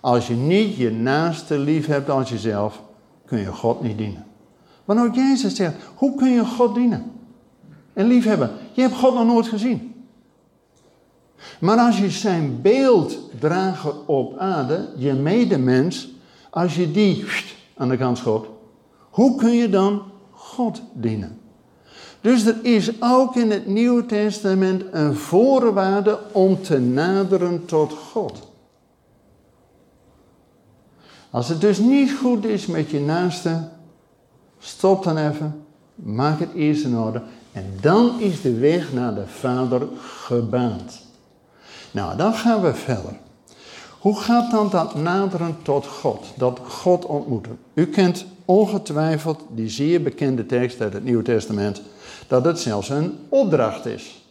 Als 0.00 0.26
je 0.26 0.34
niet 0.34 0.76
je 0.76 0.90
naaste 0.90 1.58
lief 1.58 1.86
hebt 1.86 2.10
als 2.10 2.28
jezelf, 2.28 2.80
kun 3.24 3.38
je 3.38 3.52
God 3.52 3.82
niet 3.82 3.98
dienen. 3.98 4.26
Want 4.84 5.00
ook 5.00 5.14
Jezus 5.14 5.54
zegt, 5.54 5.74
hoe 5.94 6.14
kun 6.14 6.30
je 6.30 6.44
God 6.44 6.74
dienen? 6.74 7.15
En 7.96 8.06
lief 8.06 8.24
hebben. 8.24 8.50
Je 8.72 8.80
hebt 8.80 8.94
God 8.94 9.14
nog 9.14 9.26
nooit 9.26 9.46
gezien. 9.46 9.94
Maar 11.58 11.78
als 11.78 11.98
je 11.98 12.10
zijn 12.10 12.62
beeld 12.62 13.18
draagt 13.40 14.04
op 14.06 14.38
aarde, 14.38 14.88
je 14.96 15.12
medemens, 15.12 16.08
als 16.50 16.76
je 16.76 16.90
die 16.90 17.24
aan 17.76 17.88
de 17.88 17.96
kant 17.96 18.18
schoot, 18.18 18.46
hoe 19.10 19.36
kun 19.36 19.52
je 19.52 19.68
dan 19.68 20.02
God 20.30 20.82
dienen? 20.92 21.40
Dus 22.20 22.46
er 22.46 22.56
is 22.62 23.02
ook 23.02 23.36
in 23.36 23.50
het 23.50 23.66
Nieuwe 23.66 24.06
Testament 24.06 24.84
een 24.90 25.14
voorwaarde 25.14 26.18
om 26.32 26.62
te 26.62 26.80
naderen 26.80 27.64
tot 27.64 27.92
God. 27.92 28.50
Als 31.30 31.48
het 31.48 31.60
dus 31.60 31.78
niet 31.78 32.12
goed 32.12 32.44
is 32.44 32.66
met 32.66 32.90
je 32.90 33.00
naaste, 33.00 33.68
stop 34.58 35.04
dan 35.04 35.16
even, 35.16 35.64
maak 35.94 36.38
het 36.40 36.52
eerst 36.54 36.84
in 36.84 36.98
orde 36.98 37.22
en 37.56 37.72
dan 37.80 38.20
is 38.20 38.40
de 38.40 38.58
weg 38.58 38.92
naar 38.92 39.14
de 39.14 39.26
Vader 39.26 39.82
gebaand. 39.98 41.00
Nou, 41.90 42.16
dan 42.16 42.34
gaan 42.34 42.62
we 42.62 42.74
verder. 42.74 43.12
Hoe 43.98 44.20
gaat 44.20 44.50
dan 44.50 44.70
dat 44.70 44.94
naderen 44.94 45.56
tot 45.62 45.86
God, 45.86 46.26
dat 46.36 46.60
God 46.68 47.04
ontmoeten? 47.04 47.58
U 47.74 47.86
kent 47.86 48.26
ongetwijfeld 48.44 49.42
die 49.50 49.68
zeer 49.68 50.02
bekende 50.02 50.46
tekst 50.46 50.80
uit 50.80 50.92
het 50.92 51.04
Nieuwe 51.04 51.22
Testament 51.22 51.82
dat 52.26 52.44
het 52.44 52.58
zelfs 52.58 52.88
een 52.88 53.18
opdracht 53.28 53.86
is. 53.86 54.24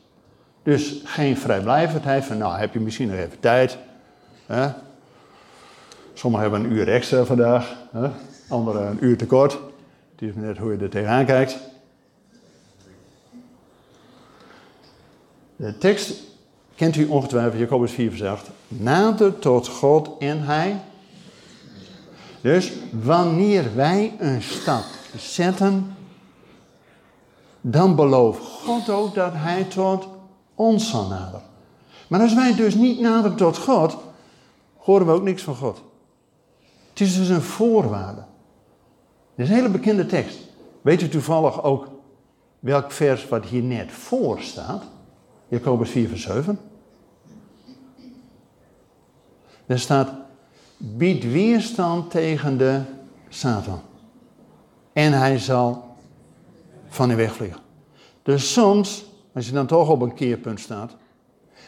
Dus 0.64 1.02
geen 1.04 1.38
vrijblijvendheid 1.38 2.26
van, 2.26 2.38
nou 2.38 2.58
heb 2.58 2.74
je 2.74 2.80
misschien 2.80 3.08
nog 3.08 3.18
even 3.18 3.40
tijd. 3.40 3.78
Hè? 4.46 4.70
Sommigen 6.14 6.50
hebben 6.50 6.70
een 6.70 6.78
uur 6.78 6.88
extra 6.88 7.24
vandaag, 7.24 7.76
hè? 7.92 8.10
anderen 8.50 8.88
een 8.88 9.04
uur 9.06 9.18
tekort. 9.18 9.52
Het 10.12 10.30
is 10.30 10.36
net 10.36 10.58
hoe 10.58 10.72
je 10.72 10.78
er 10.78 10.90
tegenaan 10.90 11.26
kijkt. 11.26 11.58
De 15.56 15.78
tekst 15.78 16.14
kent 16.76 16.96
u 16.96 17.06
ongetwijfeld, 17.06 17.60
Jacobus 17.60 17.92
4 17.92 18.10
verzegt. 18.10 18.50
Nader 18.68 19.40
tot 19.40 19.68
God 19.68 20.10
en 20.20 20.44
Hij. 20.44 20.82
Dus 22.42 22.72
wanneer 22.92 23.76
wij 23.76 24.16
een 24.20 24.42
stap 24.42 24.84
zetten 25.18 25.96
dan 27.62 27.96
belooft 27.96 28.40
God 28.40 28.90
ook 28.90 29.14
dat 29.14 29.32
Hij 29.34 29.64
tot 29.64 30.08
ons 30.56 30.90
zal 30.90 31.08
naderen. 31.08 31.42
Maar 32.08 32.22
als 32.22 32.34
wij 32.34 32.56
dus 32.56 32.76
niet 32.76 33.00
naderen 33.00 33.38
tot 33.38 33.58
God, 33.58 33.98
horen 34.78 35.06
we 35.06 35.12
ook 35.12 35.24
niks 35.24 35.44
van 35.44 35.56
God. 35.56 35.82
Het 36.90 37.00
is 37.00 37.16
dus 37.16 37.30
een 37.30 37.42
voorwaarde. 37.42 38.24
Dit 39.36 39.46
is 39.46 39.50
een 39.52 39.58
hele 39.58 39.70
bekende 39.70 40.06
tekst. 40.06 40.40
Weet 40.82 41.02
u 41.02 41.10
toevallig 41.10 41.64
ook 41.64 41.88
welk 42.60 42.92
vers 42.92 43.28
wat 43.28 43.46
hier 43.46 43.64
net 43.64 43.92
voor 43.92 44.42
staat? 44.42 44.84
Jacobus 45.48 45.90
4, 45.90 46.08
vers 46.08 46.22
7. 46.22 46.60
Er 49.66 49.80
staat, 49.80 50.10
bied 50.78 51.32
weerstand 51.32 52.12
tegen 52.12 52.58
de 52.58 52.82
Satan. 53.30 53.82
En 54.94 55.14
hij 55.14 55.40
zal 55.40 55.96
van 56.88 57.08
die 57.08 57.18
wegvliegen. 57.18 57.60
Dus 58.24 58.54
soms, 58.54 59.06
als 59.34 59.46
je 59.46 59.52
dan 59.52 59.66
toch 59.66 59.90
op 59.90 60.02
een 60.02 60.14
keerpunt 60.14 60.60
staat, 60.60 60.96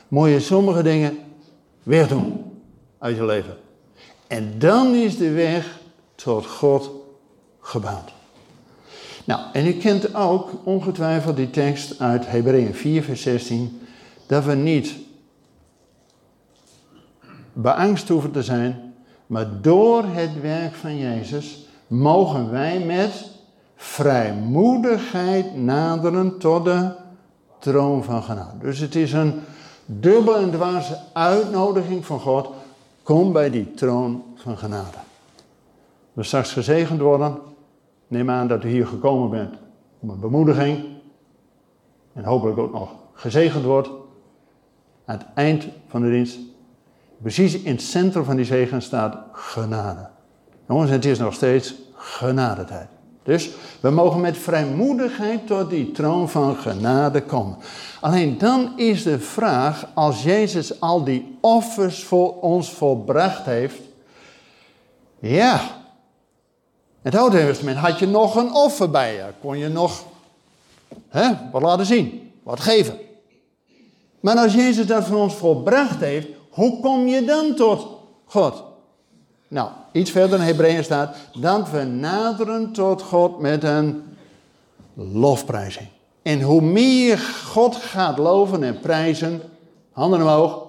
moet 0.07 0.29
je 0.29 0.39
sommige 0.39 0.83
dingen 0.83 1.17
wegdoen 1.83 2.43
uit 2.97 3.15
je 3.15 3.25
leven. 3.25 3.57
En 4.27 4.59
dan 4.59 4.93
is 4.93 5.17
de 5.17 5.31
weg 5.31 5.79
tot 6.15 6.45
God 6.45 6.91
gebouwd. 7.59 8.16
Nou, 9.27 9.41
en 9.53 9.67
u 9.67 9.73
kent 9.73 10.15
ook 10.15 10.51
ongetwijfeld 10.63 11.35
die 11.35 11.49
tekst 11.49 11.99
uit 11.99 12.27
Hebreeën 12.27 12.73
4, 12.73 13.03
vers 13.03 13.21
16, 13.21 13.81
dat 14.25 14.43
we 14.43 14.53
niet 14.53 14.95
beangst 17.53 18.07
hoeven 18.07 18.31
te 18.31 18.43
zijn, 18.43 18.93
maar 19.25 19.61
door 19.61 20.03
het 20.03 20.41
werk 20.41 20.73
van 20.73 20.97
Jezus 20.97 21.67
mogen 21.87 22.51
wij 22.51 22.79
met 22.79 23.29
vrijmoedigheid 23.75 25.55
naderen 25.55 26.37
tot 26.37 26.65
de 26.65 26.91
troon 27.59 28.03
van 28.03 28.23
genade. 28.23 28.57
Dus 28.59 28.79
het 28.79 28.95
is 28.95 29.13
een 29.13 29.33
dubbel 29.85 30.37
en 30.37 30.51
dwaze 30.51 30.99
uitnodiging 31.13 32.05
van 32.05 32.19
God. 32.19 32.49
Kom 33.03 33.31
bij 33.31 33.49
die 33.49 33.73
troon 33.73 34.23
van 34.35 34.57
genade. 34.57 34.97
We 36.13 36.23
straks 36.23 36.53
gezegend 36.53 37.01
worden. 37.01 37.55
Neem 38.07 38.29
aan 38.29 38.47
dat 38.47 38.63
u 38.63 38.67
hier 38.67 38.87
gekomen 38.87 39.29
bent 39.29 39.55
om 39.99 40.09
een 40.09 40.19
bemoediging. 40.19 40.85
En 42.13 42.23
hopelijk 42.23 42.57
ook 42.57 42.73
nog 42.73 42.89
gezegend 43.13 43.63
wordt. 43.63 43.89
Aan 45.05 45.17
het 45.17 45.27
eind 45.33 45.67
van 45.87 46.01
de 46.01 46.09
dienst. 46.09 46.39
Precies 47.21 47.61
in 47.61 47.71
het 47.71 47.81
centrum 47.81 48.23
van 48.23 48.35
die 48.35 48.45
zegen 48.45 48.81
staat 48.81 49.17
genade. 49.31 50.09
Jongens, 50.67 50.91
het 50.91 51.05
is 51.05 51.19
nog 51.19 51.33
steeds 51.33 51.75
genadetijd. 51.95 52.87
Dus 53.23 53.51
we 53.79 53.89
mogen 53.89 54.21
met 54.21 54.37
vrijmoedigheid 54.37 55.47
tot 55.47 55.69
die 55.69 55.91
troon 55.91 56.29
van 56.29 56.55
genade 56.55 57.21
komen. 57.21 57.57
Alleen 58.01 58.37
dan 58.37 58.79
is 58.79 59.03
de 59.03 59.19
vraag, 59.19 59.87
als 59.93 60.23
Jezus 60.23 60.81
al 60.81 61.03
die 61.03 61.37
offers 61.41 62.03
voor 62.03 62.39
ons 62.41 62.71
volbracht 62.71 63.45
heeft. 63.45 63.81
Ja, 65.19 65.61
het 67.07 67.15
Oude 67.15 67.37
Testament 67.37 67.77
had 67.77 67.99
je 67.99 68.07
nog 68.07 68.35
een 68.35 68.53
offer 68.53 68.89
bij 68.89 69.13
je. 69.13 69.23
Kon 69.41 69.57
je 69.57 69.67
nog 69.67 70.03
hè, 71.09 71.31
wat 71.51 71.61
laten 71.61 71.85
zien, 71.85 72.31
wat 72.43 72.59
geven. 72.59 72.97
Maar 74.19 74.37
als 74.37 74.53
Jezus 74.53 74.85
dat 74.85 75.03
voor 75.03 75.17
ons 75.17 75.35
volbracht 75.35 75.99
heeft, 75.99 76.27
hoe 76.49 76.79
kom 76.79 77.07
je 77.07 77.25
dan 77.25 77.55
tot 77.55 77.87
God? 78.25 78.63
Nou, 79.47 79.69
iets 79.91 80.11
verder 80.11 80.39
in 80.39 80.45
Hebreeën 80.45 80.83
staat, 80.83 81.15
dat 81.39 81.69
we 81.69 81.83
naderen 81.83 82.71
tot 82.71 83.01
God 83.01 83.39
met 83.39 83.63
een 83.63 84.03
lofprijzing. 84.93 85.87
En 86.21 86.41
hoe 86.41 86.61
meer 86.61 87.17
God 87.45 87.75
gaat 87.75 88.17
loven 88.17 88.63
en 88.63 88.79
prijzen, 88.79 89.41
handen 89.91 90.21
omhoog, 90.21 90.63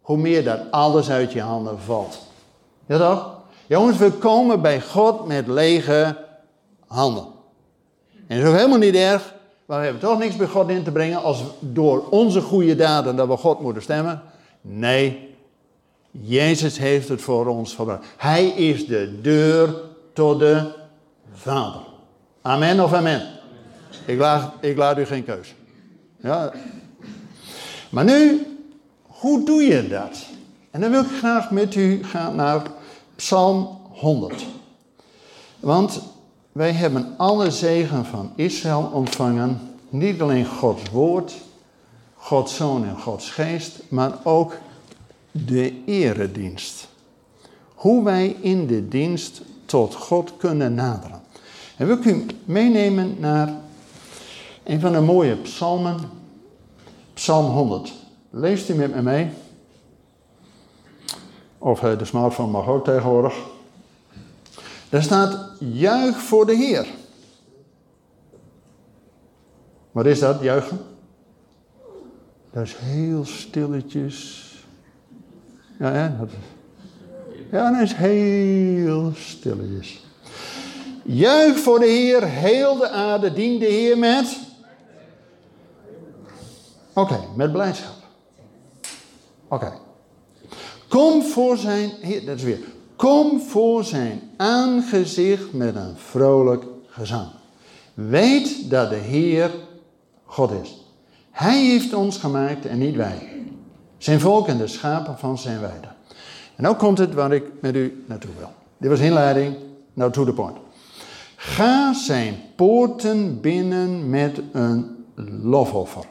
hoe 0.00 0.16
meer 0.16 0.44
dat 0.44 0.60
alles 0.70 1.10
uit 1.10 1.32
je 1.32 1.40
handen 1.40 1.80
valt. 1.80 2.18
Ja 2.86 2.98
toch? 2.98 3.39
Jongens, 3.70 3.98
we 3.98 4.10
komen 4.10 4.60
bij 4.60 4.80
God 4.80 5.26
met 5.26 5.46
lege 5.46 6.16
handen. 6.86 7.26
En 8.26 8.36
dat 8.36 8.38
is 8.38 8.44
ook 8.44 8.56
helemaal 8.56 8.78
niet 8.78 8.94
erg, 8.94 9.34
maar 9.66 9.78
we 9.78 9.84
hebben 9.84 10.02
toch 10.02 10.18
niks 10.18 10.36
bij 10.36 10.46
God 10.46 10.68
in 10.68 10.82
te 10.82 10.90
brengen 10.90 11.22
als 11.22 11.42
door 11.58 12.08
onze 12.08 12.40
goede 12.40 12.76
daden 12.76 13.16
dat 13.16 13.28
we 13.28 13.36
God 13.36 13.60
moeten 13.60 13.82
stemmen. 13.82 14.22
Nee, 14.60 15.36
Jezus 16.10 16.78
heeft 16.78 17.08
het 17.08 17.22
voor 17.22 17.46
ons 17.46 17.74
gebracht. 17.74 18.04
Hij 18.16 18.46
is 18.46 18.86
de 18.86 19.20
deur 19.20 19.74
tot 20.12 20.38
de 20.38 20.72
Vader. 21.32 21.80
Amen 22.42 22.80
of 22.80 22.92
amen? 22.92 23.22
Ik 24.04 24.18
laat, 24.18 24.52
ik 24.60 24.76
laat 24.76 24.98
u 24.98 25.04
geen 25.04 25.24
keus. 25.24 25.54
Ja. 26.16 26.52
Maar 27.90 28.04
nu, 28.04 28.46
hoe 29.06 29.44
doe 29.44 29.62
je 29.62 29.88
dat? 29.88 30.26
En 30.70 30.80
dan 30.80 30.90
wil 30.90 31.00
ik 31.00 31.18
graag 31.18 31.50
met 31.50 31.74
u 31.74 32.04
gaan 32.04 32.34
naar 32.34 32.62
Psalm 33.20 33.78
100. 33.90 34.46
Want 35.58 36.02
wij 36.52 36.72
hebben 36.72 37.14
alle 37.16 37.50
zegen 37.50 38.04
van 38.04 38.32
Israël 38.34 38.90
ontvangen. 38.92 39.60
Niet 39.88 40.20
alleen 40.20 40.46
Gods 40.46 40.90
woord, 40.90 41.34
Gods 42.14 42.56
zoon 42.56 42.84
en 42.84 42.98
Gods 42.98 43.30
geest, 43.30 43.78
maar 43.88 44.12
ook 44.22 44.56
de 45.30 45.84
eredienst. 45.84 46.88
Hoe 47.74 48.04
wij 48.04 48.36
in 48.40 48.66
de 48.66 48.88
dienst 48.88 49.42
tot 49.64 49.94
God 49.94 50.36
kunnen 50.36 50.74
naderen. 50.74 51.20
En 51.76 51.86
wil 51.86 51.96
ik 51.96 52.04
u 52.04 52.26
meenemen 52.44 53.16
naar 53.18 53.54
een 54.64 54.80
van 54.80 54.92
de 54.92 55.00
mooie 55.00 55.36
psalmen, 55.36 55.96
Psalm 57.14 57.46
100. 57.46 57.92
Leest 58.30 58.68
u 58.68 58.74
met 58.74 58.94
me 58.94 59.02
mee? 59.02 59.30
Of 61.62 61.82
eh, 61.82 61.98
de 61.98 62.04
smartphone 62.04 62.50
mag 62.50 62.66
ook 62.66 62.84
tegenwoordig. 62.84 63.34
Daar 64.88 65.02
staat, 65.02 65.50
juich 65.58 66.20
voor 66.20 66.46
de 66.46 66.54
Heer. 66.54 66.86
Wat 69.92 70.06
is 70.06 70.18
dat, 70.18 70.40
juichen? 70.40 70.78
Dat 72.50 72.62
is 72.62 72.76
heel 72.76 73.24
stilletjes. 73.24 74.48
Ja, 75.78 75.92
hè? 75.92 76.16
Dat, 76.18 76.28
ja, 77.50 77.70
dat 77.70 77.80
is 77.80 77.94
heel 77.94 79.12
stilletjes. 79.14 80.04
Juich 81.02 81.58
voor 81.58 81.78
de 81.78 81.86
Heer, 81.86 82.24
heel 82.24 82.76
de 82.76 82.88
aarde, 82.88 83.32
dien 83.32 83.58
de 83.58 83.66
Heer 83.66 83.98
met. 83.98 84.38
Oké, 86.92 87.20
met 87.36 87.52
blijdschap. 87.52 87.94
Oké. 89.48 89.72
Kom 90.90 91.22
voor 91.22 91.56
zijn, 91.56 91.90
dat 92.26 92.36
is 92.36 92.42
weer. 92.42 92.58
Kom 92.96 93.40
voor 93.40 93.84
zijn 93.84 94.20
aangezicht 94.36 95.52
met 95.52 95.74
een 95.74 95.96
vrolijk 95.96 96.64
gezang. 96.86 97.28
Weet 97.94 98.70
dat 98.70 98.90
de 98.90 98.96
Heer 98.96 99.50
God 100.24 100.50
is. 100.62 100.84
Hij 101.30 101.64
heeft 101.64 101.94
ons 101.94 102.16
gemaakt 102.16 102.66
en 102.66 102.78
niet 102.78 102.96
wij. 102.96 103.28
Zijn 103.98 104.20
volk 104.20 104.48
en 104.48 104.58
de 104.58 104.66
schapen 104.66 105.18
van 105.18 105.38
zijn 105.38 105.60
weide. 105.60 105.88
En 106.56 106.64
nu 106.64 106.72
komt 106.72 106.98
het 106.98 107.14
waar 107.14 107.32
ik 107.32 107.44
met 107.60 107.76
u 107.76 108.04
naartoe 108.06 108.30
wil. 108.38 108.50
Dit 108.76 108.90
was 108.90 109.00
inleiding, 109.00 109.56
nou 109.92 110.12
to 110.12 110.24
the 110.24 110.32
point. 110.32 110.56
Ga 111.36 111.94
zijn 111.94 112.34
poorten 112.56 113.40
binnen 113.40 114.10
met 114.10 114.40
een 114.52 115.04
lofoffer. 115.42 116.04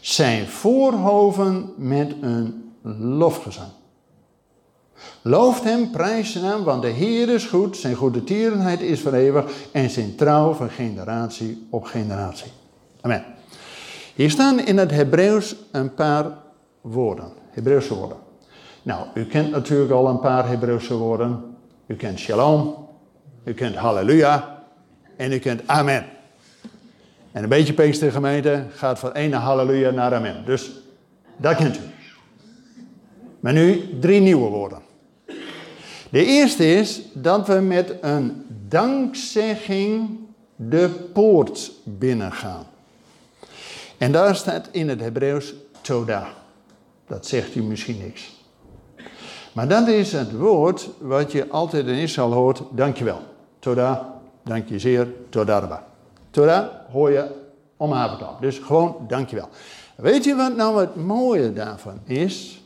Zijn 0.00 0.46
voorhoven 0.46 1.72
met 1.76 2.14
een 2.20 2.64
lofgezang. 2.98 3.68
Looft 5.22 5.64
hem, 5.64 5.90
prijs 5.90 6.32
zijn 6.32 6.44
naam, 6.44 6.64
want 6.64 6.82
de 6.82 6.88
Heer 6.88 7.28
is 7.28 7.44
goed, 7.44 7.76
zijn 7.76 7.94
goede 7.94 8.24
tierenheid 8.24 8.80
is 8.80 9.00
voor 9.00 9.12
eeuwig 9.12 9.44
en 9.72 9.90
zijn 9.90 10.14
trouw 10.14 10.52
van 10.52 10.70
generatie 10.70 11.66
op 11.70 11.84
generatie. 11.84 12.52
Amen. 13.00 13.24
Hier 14.14 14.30
staan 14.30 14.60
in 14.60 14.78
het 14.78 14.90
Hebreeuws 14.90 15.56
een 15.70 15.94
paar 15.94 16.26
woorden, 16.80 17.32
Hebreeuwse 17.50 17.94
woorden. 17.94 18.16
Nou, 18.82 19.06
u 19.14 19.24
kent 19.24 19.50
natuurlijk 19.50 19.90
al 19.90 20.08
een 20.08 20.20
paar 20.20 20.48
Hebreeuwse 20.48 20.94
woorden. 20.94 21.56
U 21.86 21.94
kent 21.94 22.18
shalom, 22.18 22.88
u 23.44 23.54
kent 23.54 23.76
halleluja 23.76 24.62
en 25.16 25.32
u 25.32 25.38
kent 25.38 25.62
amen. 25.66 26.04
En 27.32 27.42
een 27.42 27.48
beetje 27.48 28.10
gemeente 28.10 28.64
gaat 28.70 28.98
van 28.98 29.12
ene 29.12 29.36
halleluja 29.36 29.90
naar 29.90 30.14
amen. 30.14 30.44
Dus 30.44 30.70
dat 31.36 31.56
kent 31.56 31.76
u. 31.76 31.93
Maar 33.44 33.52
nu 33.52 33.98
drie 34.00 34.20
nieuwe 34.20 34.48
woorden. 34.48 34.78
De 36.10 36.24
eerste 36.24 36.74
is 36.74 37.02
dat 37.12 37.46
we 37.46 37.54
met 37.54 37.94
een 38.00 38.44
dankzegging 38.68 40.18
de 40.56 40.88
poort 41.12 41.72
binnengaan. 41.84 42.66
En 43.98 44.12
daar 44.12 44.36
staat 44.36 44.68
in 44.70 44.88
het 44.88 45.00
Hebreeuws 45.00 45.54
toda. 45.80 46.28
Dat 47.06 47.26
zegt 47.26 47.54
u 47.54 47.62
misschien 47.62 47.98
niks. 47.98 48.32
Maar 49.52 49.68
dat 49.68 49.88
is 49.88 50.12
het 50.12 50.32
woord 50.32 50.88
wat 50.98 51.32
je 51.32 51.48
altijd 51.48 51.86
in 51.86 51.94
Israël 51.94 52.32
hoort, 52.32 52.62
dankjewel. 52.70 53.20
Toda, 53.58 54.20
dank 54.42 54.68
je 54.68 54.78
zeer, 54.78 55.08
todarba. 55.28 55.86
Toda 56.30 56.86
hoor 56.90 57.10
je 57.10 57.26
om 57.76 57.92
havenklap. 57.92 58.40
Dus 58.40 58.58
gewoon 58.58 58.96
dankjewel. 59.08 59.48
Weet 59.96 60.24
je 60.24 60.34
wat 60.34 60.56
nou 60.56 60.80
het 60.80 60.96
mooie 60.96 61.52
daarvan 61.52 62.00
is? 62.04 62.63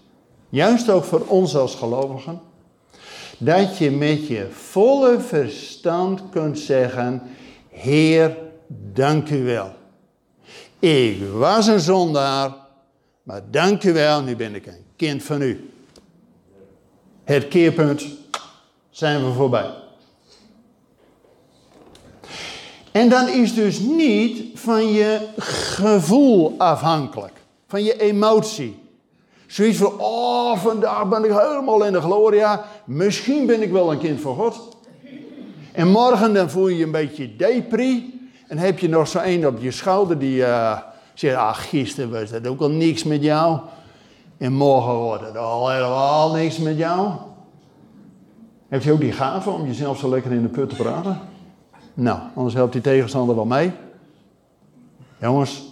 Juist 0.49 0.91
ook 0.91 1.05
voor 1.05 1.25
ons 1.27 1.57
als 1.57 1.75
gelovigen. 1.75 2.41
Dat 3.39 3.79
je 3.79 3.91
met 3.91 4.27
je 4.27 4.49
volle 4.51 5.21
verstand 5.21 6.23
kunt 6.31 6.59
zeggen, 6.59 7.23
Heer, 7.69 8.37
dank 8.93 9.31
u 9.31 9.45
wel. 9.45 9.73
Ik 10.79 11.23
was 11.33 11.67
een 11.67 11.81
zondaar, 11.81 12.57
maar 13.23 13.43
dank 13.51 13.85
u 13.85 13.93
wel, 13.93 14.23
nu 14.23 14.37
ben 14.37 14.55
ik 14.55 14.67
een 14.67 14.85
kind 14.97 15.23
van 15.23 15.43
u. 15.43 15.71
Het 17.25 17.49
keerpunt 17.49 18.07
zijn 18.91 19.25
we 19.25 19.33
voorbij. 19.33 19.71
En 22.93 23.09
dan 23.09 23.29
is 23.29 23.55
dus 23.55 23.79
niet 23.79 24.59
van 24.59 24.93
je 24.93 25.29
gevoel 25.39 26.55
afhankelijk, 26.59 27.33
van 27.67 27.83
je 27.83 28.01
emotie. 28.01 28.88
Zoiets 29.49 29.79
van, 29.79 29.93
oh, 29.99 30.59
vandaag 30.59 31.09
ben 31.09 31.25
ik 31.25 31.31
helemaal 31.31 31.85
in 31.85 31.93
de 31.93 32.01
gloria. 32.01 32.65
Misschien 32.85 33.47
ben 33.47 33.63
ik 33.63 33.73
wel 33.73 33.93
een 33.93 33.99
kind 33.99 34.21
van 34.21 34.35
God. 34.35 34.77
En 35.73 35.89
morgen 35.89 36.35
dan 36.35 36.51
voel 36.51 36.69
je 36.69 36.77
je 36.77 36.85
een 36.85 36.91
beetje 36.91 37.37
depri. 37.37 38.21
En 38.47 38.59
heb 38.59 38.79
je 38.79 38.89
nog 38.89 39.09
zo 39.09 39.21
een 39.25 39.47
op 39.47 39.61
je 39.61 39.71
schouder 39.71 40.19
die 40.19 40.37
uh, 40.37 40.79
zegt, 41.15 41.37
ah, 41.37 41.55
gisteren 41.55 42.11
was 42.11 42.31
dat 42.31 42.47
ook 42.47 42.61
al 42.61 42.71
niks 42.71 43.05
met 43.05 43.23
jou. 43.23 43.59
En 44.39 44.53
morgen 44.53 44.95
wordt 44.95 45.27
het 45.27 45.37
al 45.37 45.71
helemaal 45.71 46.33
niks 46.33 46.59
met 46.59 46.77
jou. 46.77 47.11
Heb 48.69 48.83
je 48.83 48.93
ook 48.93 49.01
die 49.01 49.13
gave 49.13 49.51
om 49.51 49.67
jezelf 49.67 49.99
zo 49.99 50.09
lekker 50.09 50.33
in 50.33 50.43
de 50.43 50.49
put 50.49 50.69
te 50.69 50.77
praten? 50.77 51.21
Nou, 51.95 52.19
anders 52.35 52.55
helpt 52.55 52.73
die 52.73 52.83
tegenstander 52.83 53.35
wel 53.35 53.45
mee. 53.45 53.73
Jongens, 55.21 55.63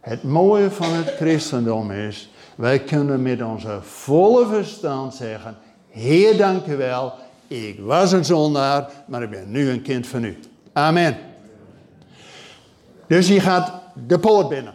het 0.00 0.22
mooie 0.22 0.70
van 0.70 0.92
het 0.92 1.14
christendom 1.16 1.90
is, 1.90 2.30
wij 2.56 2.78
kunnen 2.78 3.22
met 3.22 3.42
onze 3.42 3.78
volle 3.82 4.46
verstand 4.46 5.14
zeggen, 5.14 5.56
Heer 5.88 6.36
dank 6.36 6.66
u 6.66 6.76
wel, 6.76 7.12
ik 7.46 7.80
was 7.80 8.12
een 8.12 8.24
zondaar, 8.24 8.90
maar 9.06 9.22
ik 9.22 9.30
ben 9.30 9.50
nu 9.50 9.70
een 9.70 9.82
kind 9.82 10.06
van 10.06 10.24
u. 10.24 10.38
Amen. 10.72 11.16
Dus 13.06 13.28
je 13.28 13.40
gaat 13.40 13.72
de 14.06 14.18
poort 14.18 14.48
binnen. 14.48 14.74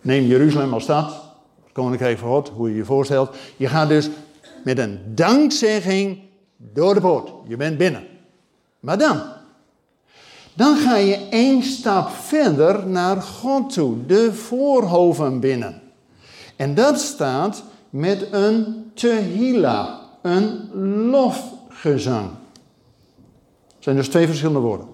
Neem 0.00 0.24
Jeruzalem 0.24 0.72
als 0.72 0.82
stad, 0.82 1.22
koninkrijk 1.72 2.18
van 2.18 2.28
God, 2.28 2.48
hoe 2.48 2.68
je 2.68 2.76
je 2.76 2.84
voorstelt. 2.84 3.36
Je 3.56 3.68
gaat 3.68 3.88
dus 3.88 4.10
met 4.64 4.78
een 4.78 5.00
dankzegging 5.14 6.18
door 6.56 6.94
de 6.94 7.00
poort. 7.00 7.30
Je 7.48 7.56
bent 7.56 7.78
binnen. 7.78 8.06
Maar 8.80 8.98
dan, 8.98 9.22
dan 10.54 10.76
ga 10.76 10.96
je 10.96 11.28
één 11.30 11.62
stap 11.62 12.10
verder 12.10 12.86
naar 12.86 13.22
God 13.22 13.72
toe, 13.72 14.06
de 14.06 14.32
voorhoven 14.32 15.40
binnen. 15.40 15.82
En 16.56 16.74
dat 16.74 17.00
staat 17.00 17.62
met 17.90 18.26
een 18.30 18.90
tehila, 18.94 20.00
een 20.22 20.70
lofgezang. 21.10 22.30
Dat 23.74 23.78
zijn 23.78 23.96
dus 23.96 24.08
twee 24.08 24.26
verschillende 24.26 24.60
woorden. 24.60 24.86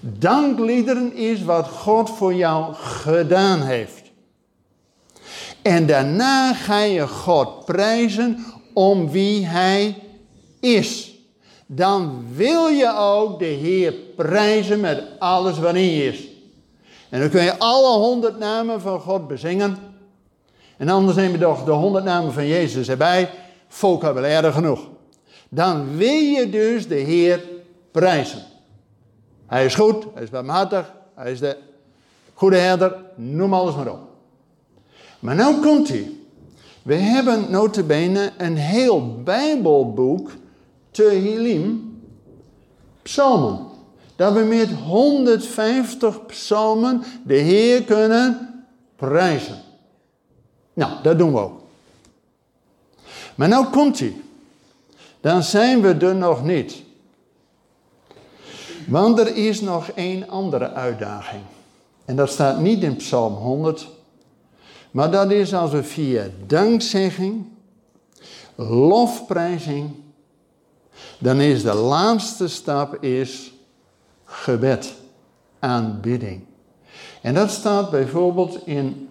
Dankliederen 0.00 1.14
is 1.14 1.42
wat 1.42 1.68
God 1.68 2.10
voor 2.10 2.34
jou 2.34 2.74
gedaan 2.74 3.62
heeft. 3.62 4.02
En 5.62 5.86
daarna 5.86 6.54
ga 6.54 6.80
je 6.80 7.08
God 7.08 7.64
prijzen 7.64 8.44
om 8.72 9.10
wie 9.10 9.46
Hij 9.46 10.02
is 10.60 11.15
dan 11.66 12.24
wil 12.34 12.66
je 12.66 12.96
ook 12.98 13.38
de 13.38 13.44
Heer 13.44 13.92
prijzen 13.92 14.80
met 14.80 15.02
alles 15.18 15.58
wat 15.58 15.74
in 15.74 15.90
je 15.90 16.04
is. 16.04 16.28
En 17.08 17.20
dan 17.20 17.30
kun 17.30 17.42
je 17.42 17.58
alle 17.58 17.98
honderd 17.98 18.38
namen 18.38 18.80
van 18.80 19.00
God 19.00 19.28
bezingen. 19.28 19.78
En 20.76 20.88
anders 20.88 21.16
neem 21.16 21.32
je 21.32 21.38
toch 21.38 21.64
de 21.64 21.70
honderd 21.70 22.04
namen 22.04 22.32
van 22.32 22.46
Jezus 22.46 22.88
erbij. 22.88 23.30
Vocabulaire 23.68 24.52
genoeg. 24.52 24.88
Dan 25.48 25.96
wil 25.96 26.08
je 26.08 26.50
dus 26.50 26.88
de 26.88 26.94
Heer 26.94 27.42
prijzen. 27.90 28.42
Hij 29.46 29.64
is 29.64 29.74
goed, 29.74 30.06
hij 30.14 30.22
is 30.22 30.30
barmhartig, 30.30 30.92
hij 31.14 31.32
is 31.32 31.40
de 31.40 31.56
goede 32.34 32.56
herder, 32.56 32.96
noem 33.14 33.54
alles 33.54 33.74
maar 33.74 33.90
op. 33.90 34.00
Maar 35.18 35.34
nou 35.34 35.60
komt 35.60 35.88
hij. 35.88 36.10
We 36.82 36.94
hebben 36.94 37.50
notabene 37.50 38.32
een 38.38 38.56
heel 38.56 39.22
Bijbelboek 39.22 40.30
Tehillim, 40.96 41.98
psalmen. 43.02 43.58
Dat 44.16 44.32
we 44.32 44.40
met 44.40 44.70
150 44.70 46.26
psalmen 46.26 47.02
de 47.24 47.34
Heer 47.34 47.82
kunnen 47.82 48.64
prijzen. 48.96 49.62
Nou, 50.72 50.92
dat 51.02 51.18
doen 51.18 51.32
we 51.32 51.38
ook. 51.38 51.60
Maar 53.34 53.48
nou 53.48 53.66
komt 53.66 53.98
hij. 53.98 54.16
Dan 55.20 55.42
zijn 55.42 55.80
we 55.80 55.94
er 55.94 56.14
nog 56.14 56.44
niet. 56.44 56.82
Want 58.86 59.18
er 59.18 59.36
is 59.36 59.60
nog 59.60 59.88
één 59.88 60.28
andere 60.28 60.72
uitdaging. 60.72 61.42
En 62.04 62.16
dat 62.16 62.30
staat 62.30 62.60
niet 62.60 62.82
in 62.82 62.96
Psalm 62.96 63.34
100. 63.34 63.88
Maar 64.90 65.10
dat 65.10 65.30
is 65.30 65.54
als 65.54 65.70
we 65.70 65.82
via 65.82 66.26
dankzegging, 66.46 67.46
lofprijzing 68.54 69.90
dan 71.18 71.40
is 71.40 71.62
de 71.62 71.74
laatste 71.74 72.48
stap 72.48 73.02
is 73.02 73.52
gebed, 74.24 74.94
aanbidding. 75.58 76.44
En 77.22 77.34
dat 77.34 77.50
staat 77.50 77.90
bijvoorbeeld 77.90 78.66
in 78.66 79.10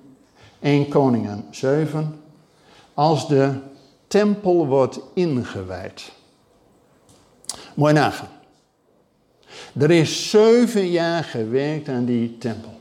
1 0.60 0.88
Koningen 0.88 1.46
7, 1.52 2.22
als 2.94 3.28
de 3.28 3.54
tempel 4.08 4.68
wordt 4.68 5.00
ingewijd. 5.14 6.12
Mooi 7.76 7.94
nagaan. 7.94 8.30
Er 9.78 9.92
is 9.92 10.30
zeven 10.30 10.88
jaar 10.88 11.24
gewerkt 11.24 11.90
aan 11.90 12.06
die 12.06 12.38
tempel. 12.38 12.74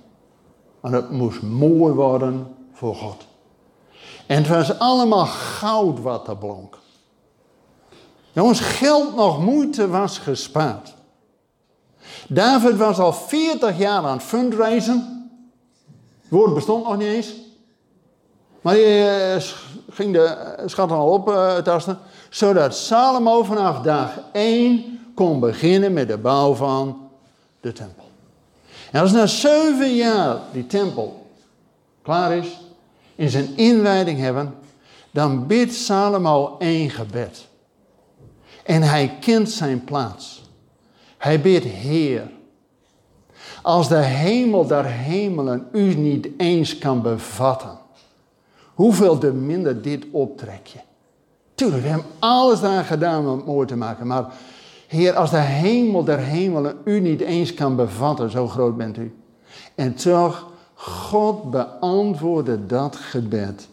En 0.83 0.93
het 0.93 1.11
moest 1.11 1.43
mooi 1.43 1.93
worden 1.93 2.55
voor 2.73 2.95
God. 2.95 3.27
En 4.27 4.37
het 4.37 4.49
was 4.49 4.79
allemaal 4.79 5.27
goud 5.27 6.01
wat 6.01 6.29
er 6.29 6.37
blonk. 6.37 6.79
Jongens, 8.35 8.61
geld 8.61 9.17
nog 9.17 9.45
moeite 9.45 9.89
was 9.89 10.19
gespaard. 10.19 10.95
David 12.29 12.77
was 12.77 12.99
al 12.99 13.13
40 13.13 13.79
jaar 13.79 14.03
aan 14.05 14.17
het 14.17 14.23
fundraisen. 14.23 15.31
Het 16.21 16.31
woord 16.31 16.55
bestond 16.55 16.85
nog 16.85 16.97
niet 16.97 17.07
eens. 17.07 17.35
Maar 18.61 18.75
hij 18.75 19.35
eh, 19.35 19.43
ging 19.91 20.13
de 20.13 20.57
schatten 20.67 20.97
al 20.97 21.13
optasten. 21.13 21.99
zodat 22.31 22.77
Salomo 22.77 23.43
vanaf 23.43 23.81
dag 23.81 24.21
1 24.33 25.01
kon 25.15 25.41
beginnen 25.41 25.93
met 25.93 26.09
de 26.09 26.19
bouw 26.19 26.55
van 26.55 27.09
de 27.61 27.73
tempel. 27.73 28.05
En 28.91 29.01
als 29.01 29.13
na 29.13 29.27
zeven 29.27 29.95
jaar 29.95 30.39
die 30.53 30.67
tempel 30.67 31.27
klaar 32.03 32.37
is, 32.37 32.61
in 33.15 33.29
zijn 33.29 33.57
inwijding 33.57 34.19
hebben, 34.19 34.55
dan 35.11 35.47
bidt 35.47 35.75
Salomo 35.75 36.57
één 36.59 36.91
gebed. 36.91 37.47
En 38.65 38.83
hij 38.83 39.17
kent 39.21 39.51
zijn 39.51 39.85
plaats. 39.85 40.43
Hij 41.19 41.41
bidt 41.41 41.65
Heer. 41.65 42.31
Als 43.63 43.89
de 43.89 44.03
hemel 44.03 44.67
der 44.67 44.85
hemelen 44.85 45.69
u 45.73 45.95
niet 45.95 46.29
eens 46.37 46.79
kan 46.79 47.03
bevatten, 47.03 47.79
hoeveel 48.75 49.19
te 49.19 49.33
minder 49.33 49.83
dit 49.83 50.05
optrek 50.11 50.67
je. 50.67 50.79
Tuurlijk, 51.55 51.83
we 51.83 51.89
hebben 51.89 52.07
alles 52.19 52.61
eraan 52.61 52.85
gedaan 52.85 53.29
om 53.29 53.37
het 53.37 53.47
mooi 53.47 53.67
te 53.67 53.77
maken, 53.77 54.07
maar 54.07 54.33
Heer, 54.87 55.15
als 55.15 55.31
de 55.31 55.37
hemel 55.37 56.05
der 56.05 56.19
hemelen 56.19 56.77
u 56.85 57.01
niet 57.01 57.21
eens 57.21 57.55
kan 57.55 57.77
bevatten, 57.77 58.31
zo 58.31 58.49
groot 58.49 58.77
bent 58.77 58.97
u. 58.97 59.19
En 59.75 59.95
toch, 59.95 60.51
God 60.75 61.51
beantwoordde 61.51 62.67
dat 62.67 62.97
gebed. 62.97 63.69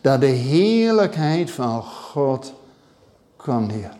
Dat 0.00 0.20
de 0.20 0.26
heerlijkheid 0.26 1.50
van 1.50 1.82
God 1.82 2.52
kwam 3.36 3.66
neer. 3.66 3.90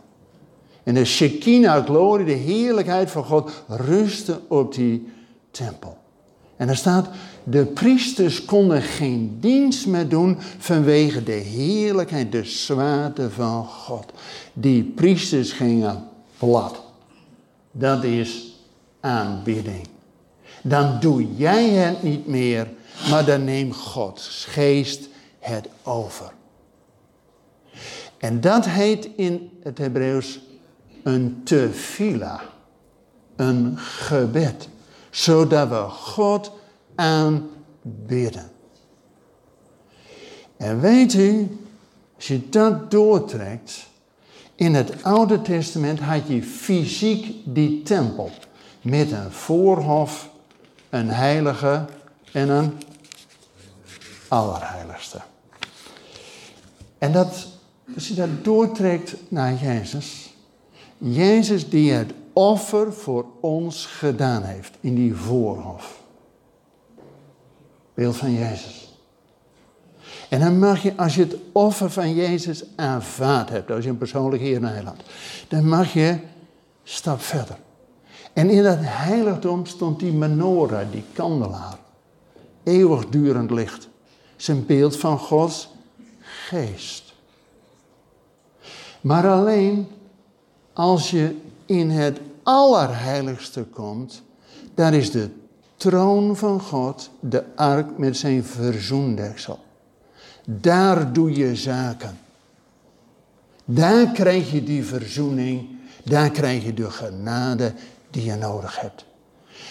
En 0.87 0.95
de 0.95 1.05
Shekinah 1.05 1.85
glorie, 1.85 2.27
de 2.27 2.33
heerlijkheid 2.33 3.11
van 3.11 3.25
God, 3.25 3.51
rustte 3.69 4.41
op 4.49 4.75
die 4.75 5.09
tempel. 5.51 5.99
En 6.57 6.69
er 6.69 6.77
staat, 6.77 7.09
de 7.45 7.65
priesters 7.65 8.45
konden 8.45 8.83
geen 8.83 9.37
dienst 9.41 9.87
meer 9.87 10.09
doen 10.09 10.37
vanwege 10.59 11.23
de 11.23 11.33
heerlijkheid, 11.33 12.33
de 12.33 12.45
zwaarte 12.45 13.31
van 13.31 13.65
God. 13.65 14.13
Die 14.53 14.83
priesters 14.83 15.53
gingen 15.53 16.09
plat. 16.39 16.83
Dat 17.73 18.05
is 18.05 18.61
aanbidding. 19.01 19.89
Dan 20.63 21.01
doe 21.01 21.35
jij 21.37 21.69
het 21.69 22.03
niet 22.03 22.27
meer, 22.27 22.69
maar 23.11 23.25
dan 23.25 23.45
neemt 23.45 23.77
Gods 23.77 24.47
geest 24.49 25.09
het 25.39 25.69
over. 25.83 26.33
En 28.19 28.41
dat 28.41 28.67
heet 28.67 29.09
in 29.17 29.51
het 29.63 29.79
Hebreeuws 29.79 30.41
een 31.07 31.41
tefila, 31.45 32.41
een 33.37 33.79
gebed, 33.79 34.69
zodat 35.11 35.69
we 35.69 35.75
God 35.89 36.53
aanbidden. 36.95 38.51
En 40.57 40.81
weet 40.81 41.15
u, 41.15 41.59
als 42.17 42.27
je 42.27 42.49
dat 42.49 42.91
doortrekt, 42.91 43.87
in 44.55 44.75
het 44.75 45.03
Oude 45.03 45.43
Testament 45.43 46.01
had 46.01 46.29
je 46.29 46.43
fysiek 46.43 47.35
die 47.45 47.83
tempel 47.83 48.31
met 48.81 49.11
een 49.11 49.33
voorhof, 49.33 50.31
een 50.91 51.11
heilige 51.11 51.85
en 52.33 52.49
een 52.49 52.73
allerheiligste. 54.29 55.21
En 56.99 57.13
dat, 57.13 57.47
als 57.95 58.09
je 58.09 58.15
dat 58.15 58.45
doortrekt 58.45 59.15
naar 59.29 59.55
Jezus, 59.55 60.35
Jezus 60.99 61.69
die 61.69 61.93
het 61.93 62.13
offer 62.33 62.93
voor 62.93 63.25
ons 63.41 63.87
gedaan 63.87 64.43
heeft 64.43 64.77
in 64.81 64.95
die 64.95 65.15
voorhof. 65.15 66.01
Beeld 67.95 68.17
van 68.17 68.33
Jezus. 68.33 68.99
En 70.29 70.41
dan 70.41 70.59
mag 70.59 70.83
je, 70.83 70.97
als 70.97 71.15
je 71.15 71.21
het 71.21 71.37
offer 71.53 71.91
van 71.91 72.15
Jezus 72.15 72.65
aanvaard 72.77 73.49
hebt, 73.49 73.71
als 73.71 73.85
je 73.85 73.91
een 73.91 73.99
persoonlijk 73.99 74.43
Heer 74.43 74.57
en 74.57 74.65
Heiland, 74.65 75.03
dan 75.49 75.69
mag 75.69 75.93
je 75.93 76.19
stap 76.83 77.21
verder. 77.21 77.57
En 78.33 78.51
in 78.51 78.63
dat 78.63 78.79
heiligdom 78.81 79.67
stond 79.67 80.01
die 80.01 80.13
menorah, 80.13 80.91
die 80.91 81.05
kandelaar. 81.13 81.79
Eeuwigdurend 82.63 83.51
licht. 83.51 83.89
Zijn 84.37 84.67
beeld 84.67 84.97
van 84.97 85.19
Gods 85.19 85.69
geest. 86.21 87.15
Maar 89.01 89.29
alleen 89.29 89.89
als 90.77 91.11
je 91.11 91.35
in 91.67 91.91
het 91.91 92.21
allerheiligste 92.43 93.63
komt, 93.63 94.23
daar 94.75 94.95
is 94.95 95.11
de 95.11 95.29
troon 95.77 96.37
van 96.37 96.61
God, 96.61 97.11
de 97.21 97.45
ark 97.55 97.99
met 97.99 98.17
zijn 98.17 98.45
verzoendeksel. 98.45 99.59
Daar 100.45 101.13
doe 101.13 101.37
je 101.37 101.57
zaken. 101.57 102.19
Daar 103.65 104.13
krijg 104.13 104.53
je 104.53 104.63
die 104.63 104.85
verzoening, 104.85 105.69
daar 106.05 106.31
krijg 106.31 106.65
je 106.65 106.75
de 106.75 106.91
genade 106.91 107.73
die 108.11 108.25
je 108.25 108.35
nodig 108.35 108.81
hebt. 108.81 109.05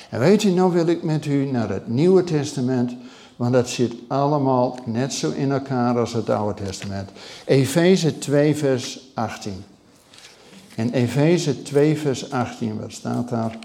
En 0.10 0.20
weet 0.20 0.42
je, 0.42 0.52
nou 0.52 0.74
wil 0.74 0.88
ik 0.88 1.04
met 1.04 1.26
u 1.26 1.46
naar 1.46 1.70
het 1.70 1.88
Nieuwe 1.88 2.24
Testament, 2.24 2.96
want 3.36 3.54
dat 3.54 3.70
zit 3.70 3.94
allemaal 4.08 4.80
net 4.86 5.14
zo 5.14 5.32
in 5.32 5.52
elkaar 5.52 6.00
als 6.00 6.14
het 6.14 6.30
Oude 6.30 6.64
Testament. 6.64 7.10
Efeze 7.46 8.18
2, 8.18 8.56
vers 8.56 9.12
18. 9.14 9.64
In 10.76 10.90
Efeze 10.90 11.62
2, 11.62 11.98
vers 11.98 12.32
18, 12.32 12.80
wat 12.80 12.92
staat 12.92 13.30
daar? 13.30 13.60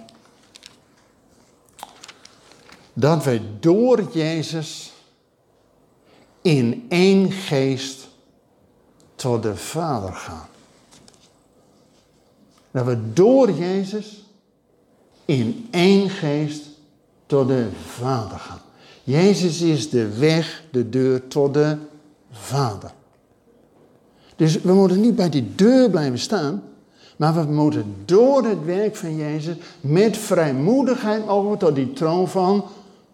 Dat 2.93 3.25
wij 3.25 3.43
door 3.61 4.11
Jezus 4.13 4.93
in 6.43 6.87
één 6.89 7.33
geest 7.33 8.09
tot 9.15 9.43
de 9.43 9.57
Vader 9.57 10.13
gaan. 10.13 10.47
Dat 12.71 12.87
we 12.87 13.13
door 13.13 13.51
Jezus 13.51 14.25
in 15.25 15.69
één 15.71 16.11
geest 16.11 16.63
tot 17.27 17.49
de 17.49 17.69
Vader 17.87 18.39
gaan. 18.39 18.61
Jezus 19.05 19.61
is 19.61 19.91
de 19.91 20.19
weg, 20.19 20.63
de 20.71 20.89
deur 20.89 21.29
tot 21.29 21.55
de 21.55 21.77
Vader. 22.31 22.93
Dus 24.37 24.61
we 24.61 24.73
moeten 24.73 25.01
niet 25.01 25.17
bij 25.17 25.29
die 25.29 25.55
deur 25.55 25.91
blijven 25.91 26.19
staan, 26.19 26.63
maar 27.21 27.35
we 27.35 27.53
moeten 27.53 27.95
door 28.05 28.45
het 28.45 28.65
werk 28.65 28.97
van 28.97 29.17
Jezus 29.17 29.57
met 29.81 30.17
vrijmoedigheid 30.17 31.29
over 31.29 31.59
tot 31.59 31.75
die 31.75 31.93
troon 31.93 32.29
van 32.29 32.65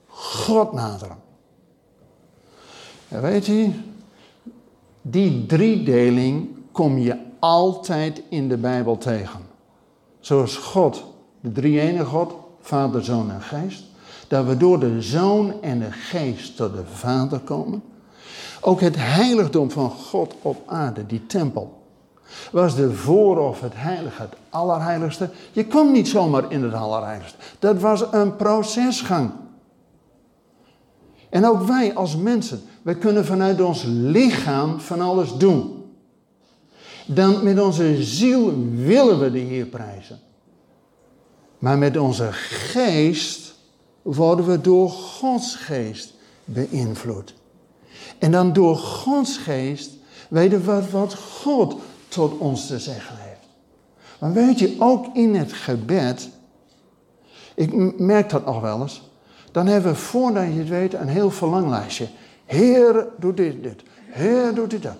God 0.06 0.72
naderen. 0.72 1.16
En 3.08 3.22
weet 3.22 3.48
u, 3.48 3.74
die 5.02 5.46
driedeling 5.46 6.48
kom 6.72 6.98
je 6.98 7.16
altijd 7.38 8.22
in 8.28 8.48
de 8.48 8.56
Bijbel 8.56 8.98
tegen. 8.98 9.40
Zoals 10.20 10.56
God, 10.56 11.04
de 11.40 11.52
drie-ene 11.52 12.04
God, 12.04 12.34
Vader, 12.60 13.04
Zoon 13.04 13.30
en 13.30 13.42
Geest, 13.42 13.84
dat 14.28 14.46
we 14.46 14.56
door 14.56 14.80
de 14.80 15.02
Zoon 15.02 15.62
en 15.62 15.78
de 15.78 15.92
Geest 15.92 16.56
tot 16.56 16.74
de 16.74 16.84
Vader 16.84 17.38
komen. 17.38 17.82
Ook 18.60 18.80
het 18.80 18.96
heiligdom 18.98 19.70
van 19.70 19.90
God 19.90 20.34
op 20.42 20.62
aarde, 20.66 21.06
die 21.06 21.26
tempel, 21.26 21.75
was 22.52 22.76
de 22.76 22.92
voorhof, 22.92 23.60
het 23.60 23.72
heilige, 23.76 24.22
het 24.22 24.36
allerheiligste. 24.50 25.30
Je 25.52 25.64
kwam 25.64 25.92
niet 25.92 26.08
zomaar 26.08 26.52
in 26.52 26.62
het 26.62 26.74
allerheiligste. 26.74 27.38
Dat 27.58 27.80
was 27.80 28.04
een 28.12 28.36
procesgang. 28.36 29.30
En 31.30 31.46
ook 31.46 31.62
wij 31.62 31.94
als 31.94 32.16
mensen, 32.16 32.60
wij 32.82 32.94
kunnen 32.94 33.24
vanuit 33.24 33.60
ons 33.60 33.82
lichaam 33.86 34.80
van 34.80 35.00
alles 35.00 35.36
doen. 35.36 35.84
Dan 37.06 37.44
met 37.44 37.60
onze 37.60 38.02
ziel 38.02 38.54
willen 38.74 39.20
we 39.20 39.30
de 39.30 39.38
Heer 39.38 39.66
prijzen. 39.66 40.20
Maar 41.58 41.78
met 41.78 41.96
onze 41.96 42.28
geest 42.32 43.54
worden 44.02 44.46
we 44.46 44.60
door 44.60 44.90
Gods 44.90 45.56
geest 45.56 46.14
beïnvloed. 46.44 47.34
En 48.18 48.30
dan 48.30 48.52
door 48.52 48.76
Gods 48.76 49.36
geest 49.36 49.90
weten 50.28 50.64
we 50.64 50.90
wat 50.90 51.14
God 51.14 51.76
tot 52.16 52.38
ons 52.38 52.66
te 52.66 52.78
zeggen 52.78 53.16
heeft. 53.18 53.48
Maar 54.18 54.32
weet 54.32 54.58
je, 54.58 54.76
ook 54.78 55.06
in 55.12 55.34
het 55.34 55.52
gebed, 55.52 56.28
ik 57.54 57.98
merk 58.00 58.30
dat 58.30 58.44
nog 58.44 58.60
wel 58.60 58.80
eens, 58.80 59.10
dan 59.52 59.66
hebben 59.66 59.92
we 59.92 59.98
voordat 59.98 60.44
je 60.44 60.58
het 60.58 60.68
weet 60.68 60.94
een 60.94 61.08
heel 61.08 61.30
verlanglijstje. 61.30 62.08
Heer, 62.44 63.06
doe 63.18 63.34
dit, 63.34 63.62
dit. 63.62 63.82
Heer, 64.06 64.54
doet 64.54 64.70
dit, 64.70 64.82
dat. 64.82 64.96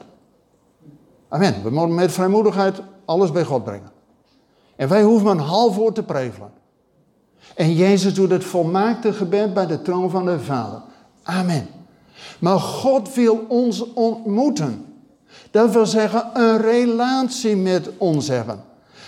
Amen. 1.29 1.63
We 1.63 1.71
moeten 1.71 1.95
met 1.95 2.13
vrijmoedigheid 2.13 2.81
alles 3.05 3.33
bij 3.33 3.45
God 3.45 3.65
brengen. 3.65 3.91
En 4.77 4.89
wij 4.89 5.03
hoeven 5.03 5.27
maar 5.27 5.35
een 5.35 5.41
half 5.41 5.77
woord 5.77 5.95
te 5.95 6.03
prevelen. 6.03 6.51
En 7.55 7.75
Jezus 7.75 8.15
doet 8.15 8.31
het 8.31 8.45
volmaakte 8.45 9.13
gebed 9.13 9.55
bij 9.55 9.67
de 9.67 9.83
troon 9.83 10.11
van 10.11 10.25
de 10.25 10.41
Vader. 10.41 10.83
Amen. 11.23 11.69
Maar 12.39 12.61
God 12.61 13.15
wil 13.15 13.45
ons 13.49 13.93
ontmoeten. 13.93 14.86
Dat 15.57 15.71
wil 15.71 15.87
zeggen 15.87 16.31
een 16.35 16.59
relatie 16.61 17.57
met 17.57 17.91
ons 17.97 18.29
hebben. 18.29 18.65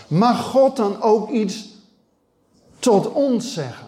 Mag 0.06 0.44
God 0.44 0.76
dan 0.76 1.02
ook 1.02 1.30
iets 1.30 1.68
tot 2.78 3.12
ons 3.12 3.52
zeggen? 3.52 3.86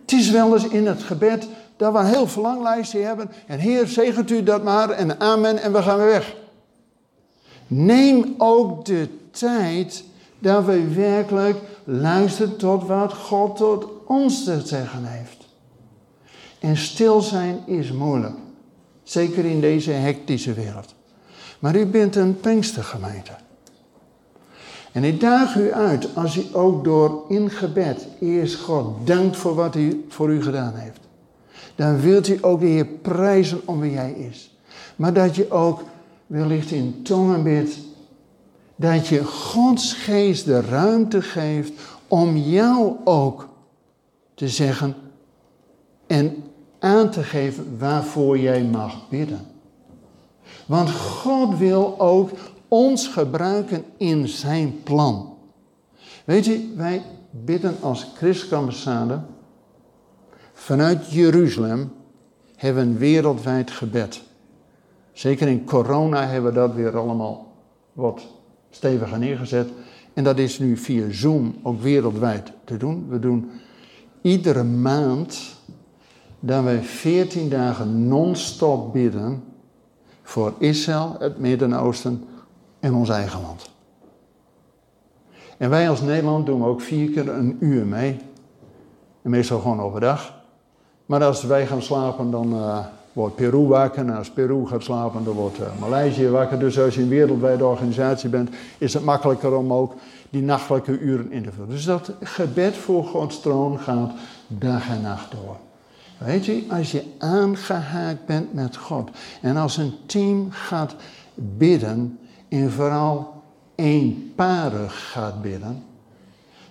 Het 0.00 0.12
is 0.12 0.30
wel 0.30 0.52
eens 0.52 0.68
in 0.68 0.86
het 0.86 1.02
gebed 1.02 1.48
dat 1.76 1.92
we 1.92 1.98
een 1.98 2.06
heel 2.06 2.26
verlanglijstje 2.26 2.98
hebben. 2.98 3.30
En 3.46 3.58
Heer, 3.58 3.86
zegent 3.86 4.30
u 4.30 4.42
dat 4.42 4.62
maar 4.62 4.90
en 4.90 5.20
amen 5.20 5.62
en 5.62 5.72
we 5.72 5.82
gaan 5.82 5.98
weer 5.98 6.06
weg. 6.06 6.36
Neem 7.66 8.34
ook 8.38 8.84
de 8.84 9.08
tijd 9.30 10.04
dat 10.38 10.64
we 10.64 10.94
werkelijk 10.94 11.58
luisteren 11.84 12.56
tot 12.56 12.86
wat 12.86 13.12
God 13.12 13.56
tot 13.56 13.86
ons 14.06 14.44
te 14.44 14.60
zeggen 14.64 15.04
heeft. 15.04 15.46
En 16.58 16.76
stil 16.76 17.20
zijn 17.20 17.62
is 17.66 17.92
moeilijk. 17.92 18.34
Zeker 19.10 19.44
in 19.44 19.60
deze 19.60 19.90
hectische 19.90 20.52
wereld. 20.52 20.94
Maar 21.58 21.76
u 21.76 21.86
bent 21.86 22.16
een 22.16 22.40
Pinkstergemeente. 22.40 23.32
En 24.92 25.04
ik 25.04 25.20
daag 25.20 25.56
u 25.56 25.72
uit 25.72 26.16
als 26.16 26.36
u 26.36 26.42
ook 26.52 26.84
door 26.84 27.24
in 27.28 27.50
gebed 27.50 28.06
eerst 28.20 28.54
God 28.54 29.06
dankt 29.06 29.36
voor 29.36 29.54
wat 29.54 29.74
hij 29.74 30.00
voor 30.08 30.30
u 30.30 30.42
gedaan 30.42 30.74
heeft. 30.74 31.00
Dan 31.74 32.00
wilt 32.00 32.28
u 32.28 32.38
ook 32.40 32.60
de 32.60 32.66
Heer 32.66 32.86
prijzen 32.86 33.60
om 33.64 33.80
wie 33.80 33.96
hij 33.96 34.12
is. 34.12 34.56
Maar 34.96 35.12
dat 35.12 35.36
je 35.36 35.50
ook 35.50 35.82
wellicht 36.26 36.70
in 36.70 37.02
tongen 37.02 37.42
bidt. 37.42 37.78
Dat 38.76 39.06
je 39.06 39.24
Gods 39.24 39.92
geest 39.92 40.44
de 40.44 40.60
ruimte 40.60 41.22
geeft 41.22 41.72
om 42.08 42.36
jou 42.36 42.96
ook 43.04 43.48
te 44.34 44.48
zeggen 44.48 44.94
en 46.06 46.44
aan 46.80 47.10
te 47.10 47.22
geven 47.22 47.78
waarvoor 47.78 48.38
jij 48.38 48.62
mag 48.62 49.08
bidden. 49.08 49.40
Want 50.66 50.90
God 50.90 51.58
wil 51.58 52.00
ook 52.00 52.30
ons 52.68 53.08
gebruiken 53.08 53.84
in 53.96 54.28
zijn 54.28 54.82
plan. 54.82 55.34
Weet 56.24 56.44
je, 56.44 56.72
wij 56.76 57.02
bidden 57.30 57.76
als 57.80 58.06
christenambassade 58.14 59.20
vanuit 60.52 61.10
Jeruzalem 61.12 61.92
hebben 62.56 62.82
een 62.82 62.98
wereldwijd 62.98 63.70
gebed. 63.70 64.22
Zeker 65.12 65.48
in 65.48 65.64
corona 65.64 66.26
hebben 66.26 66.52
we 66.52 66.58
dat 66.58 66.74
weer 66.74 66.98
allemaal 66.98 67.52
wat 67.92 68.26
steviger 68.70 69.18
neergezet. 69.18 69.68
En 70.14 70.24
dat 70.24 70.38
is 70.38 70.58
nu 70.58 70.76
via 70.76 71.10
Zoom 71.10 71.54
ook 71.62 71.80
wereldwijd 71.80 72.52
te 72.64 72.76
doen. 72.76 73.08
We 73.08 73.18
doen 73.18 73.50
iedere 74.22 74.62
maand 74.62 75.58
dat 76.40 76.64
wij 76.64 76.82
14 76.82 77.48
dagen 77.48 78.08
non-stop 78.08 78.92
bidden 78.92 79.42
voor 80.22 80.52
Israël, 80.58 81.16
het 81.18 81.38
Midden-Oosten 81.38 82.24
en 82.80 82.94
ons 82.94 83.08
eigen 83.08 83.40
land. 83.40 83.70
En 85.56 85.70
wij 85.70 85.88
als 85.88 86.00
Nederland 86.00 86.46
doen 86.46 86.64
ook 86.64 86.80
vier 86.80 87.10
keer 87.10 87.28
een 87.28 87.56
uur 87.60 87.86
mee. 87.86 88.18
En 89.22 89.30
meestal 89.30 89.60
gewoon 89.60 89.80
overdag. 89.80 90.34
Maar 91.06 91.24
als 91.24 91.42
wij 91.42 91.66
gaan 91.66 91.82
slapen, 91.82 92.30
dan 92.30 92.54
uh, 92.54 92.78
wordt 93.12 93.34
Peru 93.34 93.66
wakker. 93.66 94.06
En 94.06 94.16
als 94.16 94.30
Peru 94.30 94.66
gaat 94.66 94.82
slapen, 94.82 95.24
dan 95.24 95.34
wordt 95.34 95.60
uh, 95.60 95.66
Maleisië 95.80 96.28
wakker. 96.28 96.58
Dus 96.58 96.78
als 96.78 96.94
je 96.94 97.02
een 97.02 97.08
wereldwijde 97.08 97.64
organisatie 97.64 98.28
bent, 98.28 98.50
is 98.78 98.94
het 98.94 99.04
makkelijker 99.04 99.56
om 99.56 99.72
ook 99.72 99.94
die 100.30 100.42
nachtelijke 100.42 100.98
uren 100.98 101.32
in 101.32 101.42
te 101.42 101.52
vullen. 101.52 101.68
Dus 101.68 101.84
dat 101.84 102.12
gebed 102.20 102.76
voor 102.76 103.04
Gods 103.04 103.40
troon 103.40 103.78
gaat 103.78 104.12
dag 104.46 104.88
en 104.88 105.02
nacht 105.02 105.30
door. 105.30 105.56
Weet 106.20 106.44
je, 106.44 106.64
als 106.68 106.90
je 106.90 107.04
aangehaakt 107.18 108.26
bent 108.26 108.54
met 108.54 108.76
God 108.76 109.10
en 109.42 109.56
als 109.56 109.76
een 109.76 109.94
team 110.06 110.50
gaat 110.50 110.94
bidden 111.34 112.18
en 112.48 112.70
vooral 112.70 113.42
eenparig 113.74 115.10
gaat 115.10 115.42
bidden. 115.42 115.84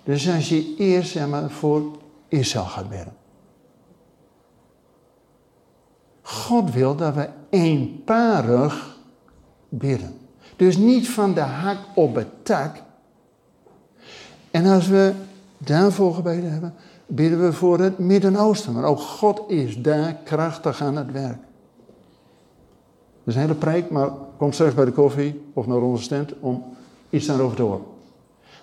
Dus 0.04 0.30
als 0.30 0.50
je 0.50 0.76
eerst 0.78 1.12
zeg 1.12 1.28
maar, 1.28 1.50
voor 1.50 1.98
Israël 2.28 2.66
gaat 2.66 2.90
bidden. 2.90 3.14
God 6.22 6.72
wil 6.74 6.96
dat 6.96 7.16
we 7.16 7.30
eenparig 7.50 8.98
bidden. 9.70 10.20
Dus 10.56 10.78
niet 10.78 11.10
van 11.10 11.34
de 11.34 11.42
hak 11.42 11.78
op 11.96 12.16
het 12.16 12.46
tak. 12.46 12.82
En 14.52 14.66
als 14.66 14.88
we 14.88 15.14
daarvoor 15.58 16.14
gebeden 16.14 16.52
hebben, 16.52 16.74
bidden 17.10 17.42
we 17.42 17.54
voor 17.54 17.80
het 17.80 17.98
Midden-Oosten. 17.98 18.74
Maar 18.74 18.84
ook 18.84 19.00
God 19.00 19.42
is 19.48 19.82
daar 19.82 20.18
krachtig 20.24 20.82
aan 20.82 20.96
het 20.96 21.12
werk. 21.12 21.38
Dat 23.24 23.28
is 23.28 23.36
een 23.36 23.42
hele 23.42 23.54
preek, 23.54 23.90
maar 23.90 24.10
kom 24.38 24.52
straks 24.52 24.74
bij 24.74 24.86
de 24.86 24.92
koffie 24.92 25.42
of 25.54 25.68
naar 25.68 25.82
onze 25.82 26.04
stand 26.04 26.34
om 26.40 26.64
iets 27.10 27.26
daarover 27.26 27.56
te 27.56 27.62
horen. 27.62 27.84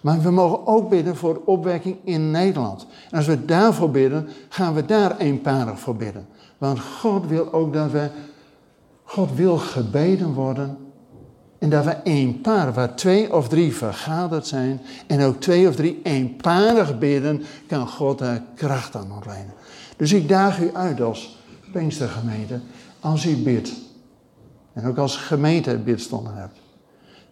Maar 0.00 0.20
we 0.20 0.30
mogen 0.30 0.66
ook 0.66 0.88
bidden 0.88 1.16
voor 1.16 1.40
opwekking 1.44 1.96
in 2.04 2.30
Nederland. 2.30 2.86
En 3.10 3.16
als 3.16 3.26
we 3.26 3.44
daarvoor 3.44 3.90
bidden, 3.90 4.28
gaan 4.48 4.74
we 4.74 4.84
daar 4.84 5.16
eenparig 5.16 5.78
voor 5.78 5.96
bidden. 5.96 6.26
Want 6.58 6.80
God 6.80 7.26
wil 7.26 7.52
ook 7.52 7.72
dat 7.72 7.90
we, 7.90 8.10
God 9.02 9.34
wil 9.34 9.56
gebeden 9.56 10.32
worden. 10.32 10.85
En 11.58 11.70
dat 11.70 11.84
we 11.84 11.96
eenparig, 12.02 12.74
waar 12.74 12.96
twee 12.96 13.34
of 13.34 13.48
drie 13.48 13.74
vergaderd 13.74 14.46
zijn. 14.46 14.80
En 15.06 15.22
ook 15.22 15.40
twee 15.40 15.68
of 15.68 15.76
drie 15.76 16.00
eenparig 16.02 16.98
bidden, 16.98 17.42
kan 17.66 17.88
God 17.88 18.18
daar 18.18 18.42
kracht 18.54 18.96
aan 18.96 19.12
ontlenen. 19.12 19.52
Dus 19.96 20.12
ik 20.12 20.28
daag 20.28 20.60
u 20.60 20.70
uit 20.74 21.00
als 21.00 21.38
Pinkstergemeente, 21.72 22.60
als 23.00 23.26
u 23.26 23.36
bidt. 23.36 23.72
En 24.72 24.86
ook 24.86 24.96
als 24.96 25.16
gemeente 25.16 25.78
bidstonden 25.78 26.34
hebt. 26.36 26.58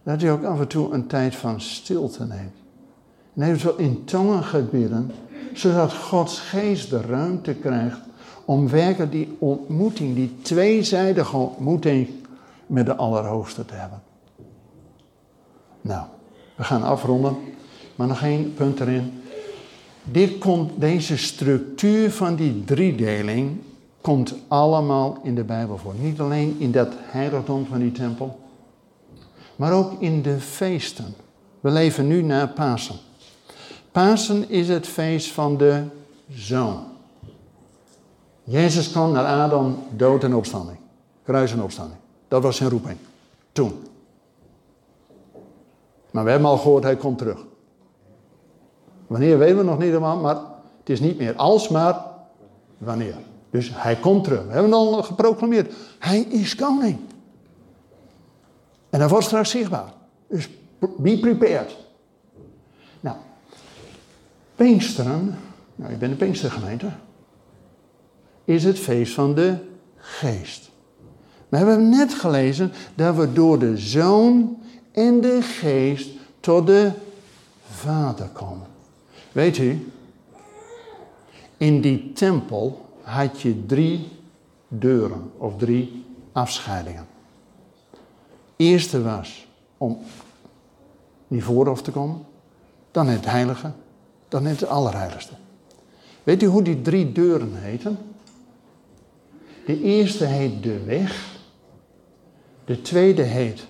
Dat 0.03 0.21
u 0.21 0.27
ook 0.27 0.43
af 0.43 0.59
en 0.59 0.67
toe 0.67 0.93
een 0.93 1.07
tijd 1.07 1.35
van 1.35 1.61
stilte 1.61 2.25
neemt. 2.25 2.55
En 3.35 3.41
eventueel 3.41 3.77
in 3.77 4.03
tongen 4.05 4.43
gaat 4.43 4.71
bidden, 4.71 5.11
zodat 5.53 5.93
Gods 5.93 6.39
geest 6.39 6.89
de 6.89 7.01
ruimte 7.01 7.53
krijgt 7.53 7.99
om 8.45 8.69
werkelijk 8.69 9.11
die 9.11 9.35
ontmoeting, 9.39 10.15
die 10.15 10.35
tweezijdige 10.41 11.37
ontmoeting 11.37 12.09
met 12.67 12.85
de 12.85 12.95
Allerhoogste 12.95 13.65
te 13.65 13.73
hebben. 13.73 14.01
Nou, 15.85 16.05
we 16.55 16.63
gaan 16.63 16.83
afronden, 16.83 17.35
maar 17.95 18.07
nog 18.07 18.21
één 18.21 18.53
punt 18.53 18.79
erin. 18.79 19.23
Dit 20.03 20.37
komt, 20.37 20.71
deze 20.75 21.17
structuur 21.17 22.11
van 22.11 22.35
die 22.35 22.63
driedeling 22.63 23.57
komt 24.01 24.33
allemaal 24.47 25.19
in 25.23 25.35
de 25.35 25.43
Bijbel 25.43 25.77
voor. 25.77 25.93
Niet 25.99 26.19
alleen 26.19 26.55
in 26.59 26.71
dat 26.71 26.93
heiligdom 26.97 27.65
van 27.65 27.79
die 27.79 27.91
tempel, 27.91 28.39
maar 29.55 29.73
ook 29.73 30.01
in 30.01 30.21
de 30.21 30.39
feesten. 30.39 31.15
We 31.59 31.69
leven 31.69 32.07
nu 32.07 32.21
na 32.21 32.47
Pasen. 32.47 32.95
Pasen 33.91 34.49
is 34.49 34.67
het 34.67 34.87
feest 34.87 35.31
van 35.31 35.57
de 35.57 35.83
zoon. 36.33 36.83
Jezus 38.43 38.91
kwam 38.91 39.11
naar 39.11 39.25
Adam, 39.25 39.77
dood 39.95 40.23
en 40.23 40.35
opstanding. 40.35 40.77
Kruis 41.23 41.51
en 41.51 41.61
opstanding. 41.61 41.99
Dat 42.27 42.43
was 42.43 42.57
zijn 42.57 42.69
roeping. 42.69 42.97
Toen. 43.51 43.84
Maar 46.15 46.23
we 46.23 46.29
hebben 46.29 46.49
al 46.49 46.57
gehoord, 46.57 46.83
hij 46.83 46.95
komt 46.95 47.17
terug. 47.17 47.45
Wanneer 49.07 49.37
weten 49.37 49.57
we 49.57 49.63
nog 49.63 49.77
niet 49.77 49.87
helemaal, 49.87 50.19
maar 50.19 50.35
het 50.79 50.89
is 50.89 50.99
niet 50.99 51.17
meer 51.17 51.35
als, 51.35 51.69
maar 51.69 52.05
wanneer. 52.77 53.15
Dus 53.49 53.71
hij 53.73 53.95
komt 53.95 54.23
terug. 54.23 54.45
We 54.45 54.51
hebben 54.51 54.73
al 54.73 55.03
geproclameerd. 55.03 55.73
Hij 55.99 56.19
is 56.19 56.55
koning. 56.55 56.99
En 58.89 58.99
hij 58.99 59.09
wordt 59.09 59.25
straks 59.25 59.49
zichtbaar. 59.49 59.93
Dus 60.27 60.49
be 60.97 61.19
prepared. 61.19 61.77
Nou, 62.99 63.17
Pinksteren, 64.55 65.37
nou 65.75 65.91
ik 65.91 65.99
ben 65.99 66.09
de 66.09 66.15
Pinkstergemeente, 66.15 66.89
is 68.45 68.63
het 68.63 68.79
feest 68.79 69.13
van 69.13 69.33
de 69.33 69.55
geest. 69.95 70.69
We 71.49 71.57
hebben 71.57 71.89
net 71.89 72.13
gelezen 72.13 72.71
dat 72.95 73.15
we 73.15 73.33
door 73.33 73.59
de 73.59 73.77
zoon 73.77 74.57
en 74.95 75.21
de 75.21 75.41
geest 75.41 76.09
tot 76.39 76.67
de 76.67 76.91
vader 77.69 78.27
komen. 78.27 78.67
Weet 79.31 79.57
u, 79.57 79.91
in 81.57 81.81
die 81.81 82.13
tempel 82.13 82.85
had 83.01 83.41
je 83.41 83.65
drie 83.65 84.07
deuren 84.67 85.31
of 85.37 85.57
drie 85.57 86.05
afscheidingen. 86.31 87.07
Eerste 88.55 89.01
was 89.01 89.47
om 89.77 89.99
niet 91.27 91.43
voor 91.43 91.67
hoeft 91.67 91.83
te 91.83 91.91
komen, 91.91 92.25
dan 92.91 93.05
in 93.05 93.13
het 93.13 93.25
heilige, 93.25 93.71
dan 94.27 94.41
in 94.41 94.51
het 94.51 94.65
allerheiligste. 94.65 95.33
Weet 96.23 96.43
u 96.43 96.45
hoe 96.45 96.61
die 96.61 96.81
drie 96.81 97.11
deuren 97.11 97.55
heten? 97.55 97.97
De 99.65 99.81
eerste 99.81 100.25
heet 100.25 100.63
de 100.63 100.83
weg. 100.83 101.39
De 102.65 102.81
tweede 102.81 103.21
heet 103.21 103.67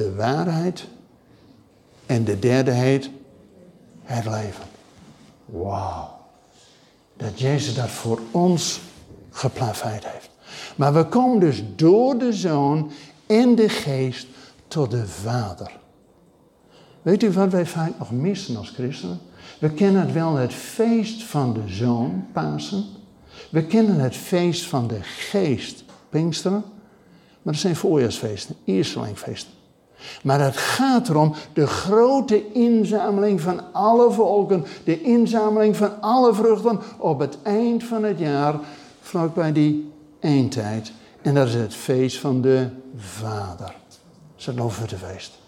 de 0.00 0.14
waarheid. 0.14 0.86
En 2.06 2.24
de 2.24 2.38
derde 2.38 2.70
heet 2.70 3.10
het 4.02 4.24
leven. 4.24 4.64
Wauw. 5.44 6.18
Dat 7.16 7.40
Jezus 7.40 7.74
dat 7.74 7.88
voor 7.88 8.20
ons 8.30 8.80
geplaveid 9.30 10.06
heeft. 10.06 10.30
Maar 10.76 10.94
we 10.94 11.06
komen 11.06 11.40
dus 11.40 11.62
door 11.76 12.18
de 12.18 12.32
Zoon 12.32 12.90
en 13.26 13.54
de 13.54 13.68
Geest 13.68 14.26
tot 14.68 14.90
de 14.90 15.06
Vader. 15.06 15.78
Weet 17.02 17.22
u 17.22 17.30
wat 17.30 17.50
wij 17.50 17.66
vaak 17.66 17.98
nog 17.98 18.10
missen 18.10 18.56
als 18.56 18.70
christenen? 18.70 19.20
We 19.58 19.70
kennen 19.70 20.00
het 20.00 20.12
wel 20.12 20.34
het 20.34 20.52
feest 20.52 21.22
van 21.22 21.52
de 21.52 21.62
Zoon, 21.66 22.26
Pasen. 22.32 22.84
We 23.50 23.66
kennen 23.66 24.00
het 24.00 24.16
feest 24.16 24.66
van 24.66 24.86
de 24.86 25.02
Geest, 25.02 25.84
Pinksteren. 26.08 26.64
Maar 27.42 27.52
dat 27.52 27.62
zijn 27.62 27.76
voorjaarsfeesten, 27.76 28.56
Eerstelingfeesten. 28.64 29.58
Maar 30.22 30.40
het 30.40 30.56
gaat 30.56 31.08
erom 31.08 31.34
de 31.52 31.66
grote 31.66 32.52
inzameling 32.52 33.40
van 33.40 33.72
alle 33.72 34.10
volken, 34.10 34.64
de 34.84 35.02
inzameling 35.02 35.76
van 35.76 36.00
alle 36.00 36.34
vruchten 36.34 36.80
op 36.98 37.18
het 37.18 37.38
eind 37.42 37.84
van 37.84 38.04
het 38.04 38.18
jaar, 38.18 38.54
vlak 39.00 39.34
bij 39.34 39.52
die 39.52 39.92
eindtijd. 40.20 40.92
En 41.22 41.34
dat 41.34 41.46
is 41.46 41.54
het 41.54 41.74
feest 41.74 42.18
van 42.18 42.40
de 42.40 42.68
Vader. 42.96 43.74
Dat 44.44 44.54
is 44.56 44.78
het 44.78 44.94
feest. 44.94 45.38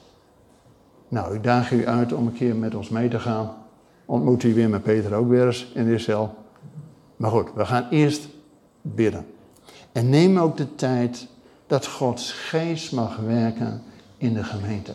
Nou, 1.08 1.34
ik 1.34 1.42
daag 1.42 1.70
u 1.70 1.86
uit 1.86 2.12
om 2.12 2.26
een 2.26 2.32
keer 2.32 2.56
met 2.56 2.74
ons 2.74 2.88
mee 2.88 3.08
te 3.08 3.18
gaan. 3.18 3.54
Ontmoet 4.04 4.42
u 4.42 4.54
weer 4.54 4.68
met 4.68 4.82
Peter 4.82 5.14
ook 5.14 5.28
weer 5.28 5.46
eens 5.46 5.70
in 5.74 5.86
Israël. 5.86 6.34
Maar 7.16 7.30
goed, 7.30 7.48
we 7.54 7.64
gaan 7.64 7.86
eerst 7.90 8.28
bidden. 8.82 9.26
En 9.92 10.08
neem 10.08 10.38
ook 10.38 10.56
de 10.56 10.74
tijd 10.74 11.26
dat 11.66 11.86
Gods 11.86 12.32
geest 12.32 12.92
mag 12.92 13.16
werken 13.16 13.82
in 14.22 14.34
de 14.34 14.44
gemeente. 14.44 14.94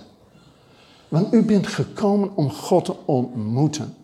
Want 1.07 1.33
u 1.33 1.43
bent 1.43 1.67
gekomen 1.67 2.29
om 2.35 2.51
God 2.51 2.85
te 2.85 2.95
ontmoeten. 3.05 3.95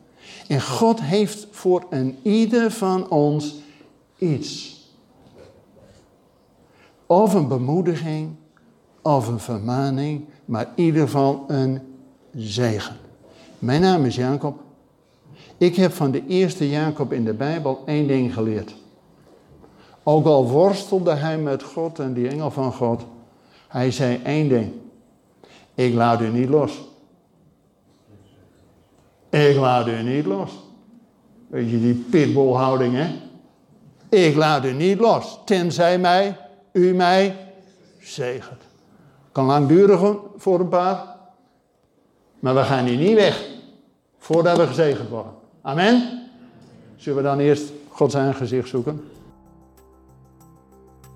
En 0.47 0.61
God 0.61 1.01
heeft 1.01 1.47
voor 1.51 1.85
een 1.89 2.17
ieder 2.21 2.71
van 2.71 3.09
ons 3.09 3.55
iets. 4.17 4.81
Of 7.05 7.33
een 7.33 7.47
bemoediging, 7.47 8.29
of 9.01 9.27
een 9.27 9.39
vermaning, 9.39 10.25
maar 10.45 10.67
in 10.75 10.83
ieder 10.83 11.01
geval 11.01 11.43
een 11.47 11.79
zegen. 12.33 12.95
Mijn 13.59 13.81
naam 13.81 14.05
is 14.05 14.15
Jacob. 14.15 14.59
Ik 15.57 15.75
heb 15.75 15.91
van 15.91 16.11
de 16.11 16.27
eerste 16.27 16.69
Jacob 16.69 17.13
in 17.13 17.25
de 17.25 17.33
Bijbel 17.33 17.83
één 17.85 18.07
ding 18.07 18.33
geleerd. 18.33 18.75
Ook 20.03 20.25
al 20.25 20.49
worstelde 20.49 21.13
hij 21.13 21.37
met 21.37 21.63
God 21.63 21.99
en 21.99 22.13
die 22.13 22.27
engel 22.27 22.51
van 22.51 22.73
God, 22.73 23.05
hij 23.67 23.91
zei 23.91 24.19
één 24.23 24.49
ding. 24.49 24.71
Ik 25.75 25.93
laat 25.93 26.21
u 26.21 26.29
niet 26.29 26.49
los. 26.49 26.81
Ik 29.29 29.55
laat 29.57 29.87
u 29.87 30.01
niet 30.01 30.25
los. 30.25 30.51
Weet 31.47 31.69
je, 31.69 31.79
die 31.79 31.93
pitbullhouding, 31.93 32.95
hè? 32.95 33.21
Ik 34.09 34.35
laat 34.35 34.65
u 34.65 34.71
niet 34.71 34.99
los, 34.99 35.39
tenzij 35.45 35.99
mij, 35.99 36.37
u 36.71 36.93
mij 36.93 37.35
zegent. 37.99 38.61
Kan 39.31 39.45
lang 39.45 39.67
duren 39.67 40.19
voor 40.37 40.59
een 40.59 40.69
paar, 40.69 41.15
maar 42.39 42.55
we 42.55 42.63
gaan 42.63 42.85
hier 42.85 42.97
niet 42.97 43.15
weg 43.15 43.45
voordat 44.17 44.57
we 44.57 44.67
gezegend 44.67 45.09
worden. 45.09 45.31
Amen? 45.61 46.21
Zullen 46.95 47.17
we 47.17 47.23
dan 47.23 47.39
eerst 47.39 47.71
Gods 47.89 48.15
aangezicht 48.15 48.69
zoeken? 48.69 49.03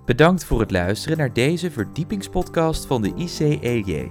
Bedankt 0.04 0.44
voor 0.44 0.60
het 0.60 0.70
luisteren 0.70 1.18
naar 1.18 1.32
deze 1.32 1.70
verdiepingspodcast 1.70 2.86
van 2.86 3.02
de 3.02 3.12
ICEJ. 3.14 4.10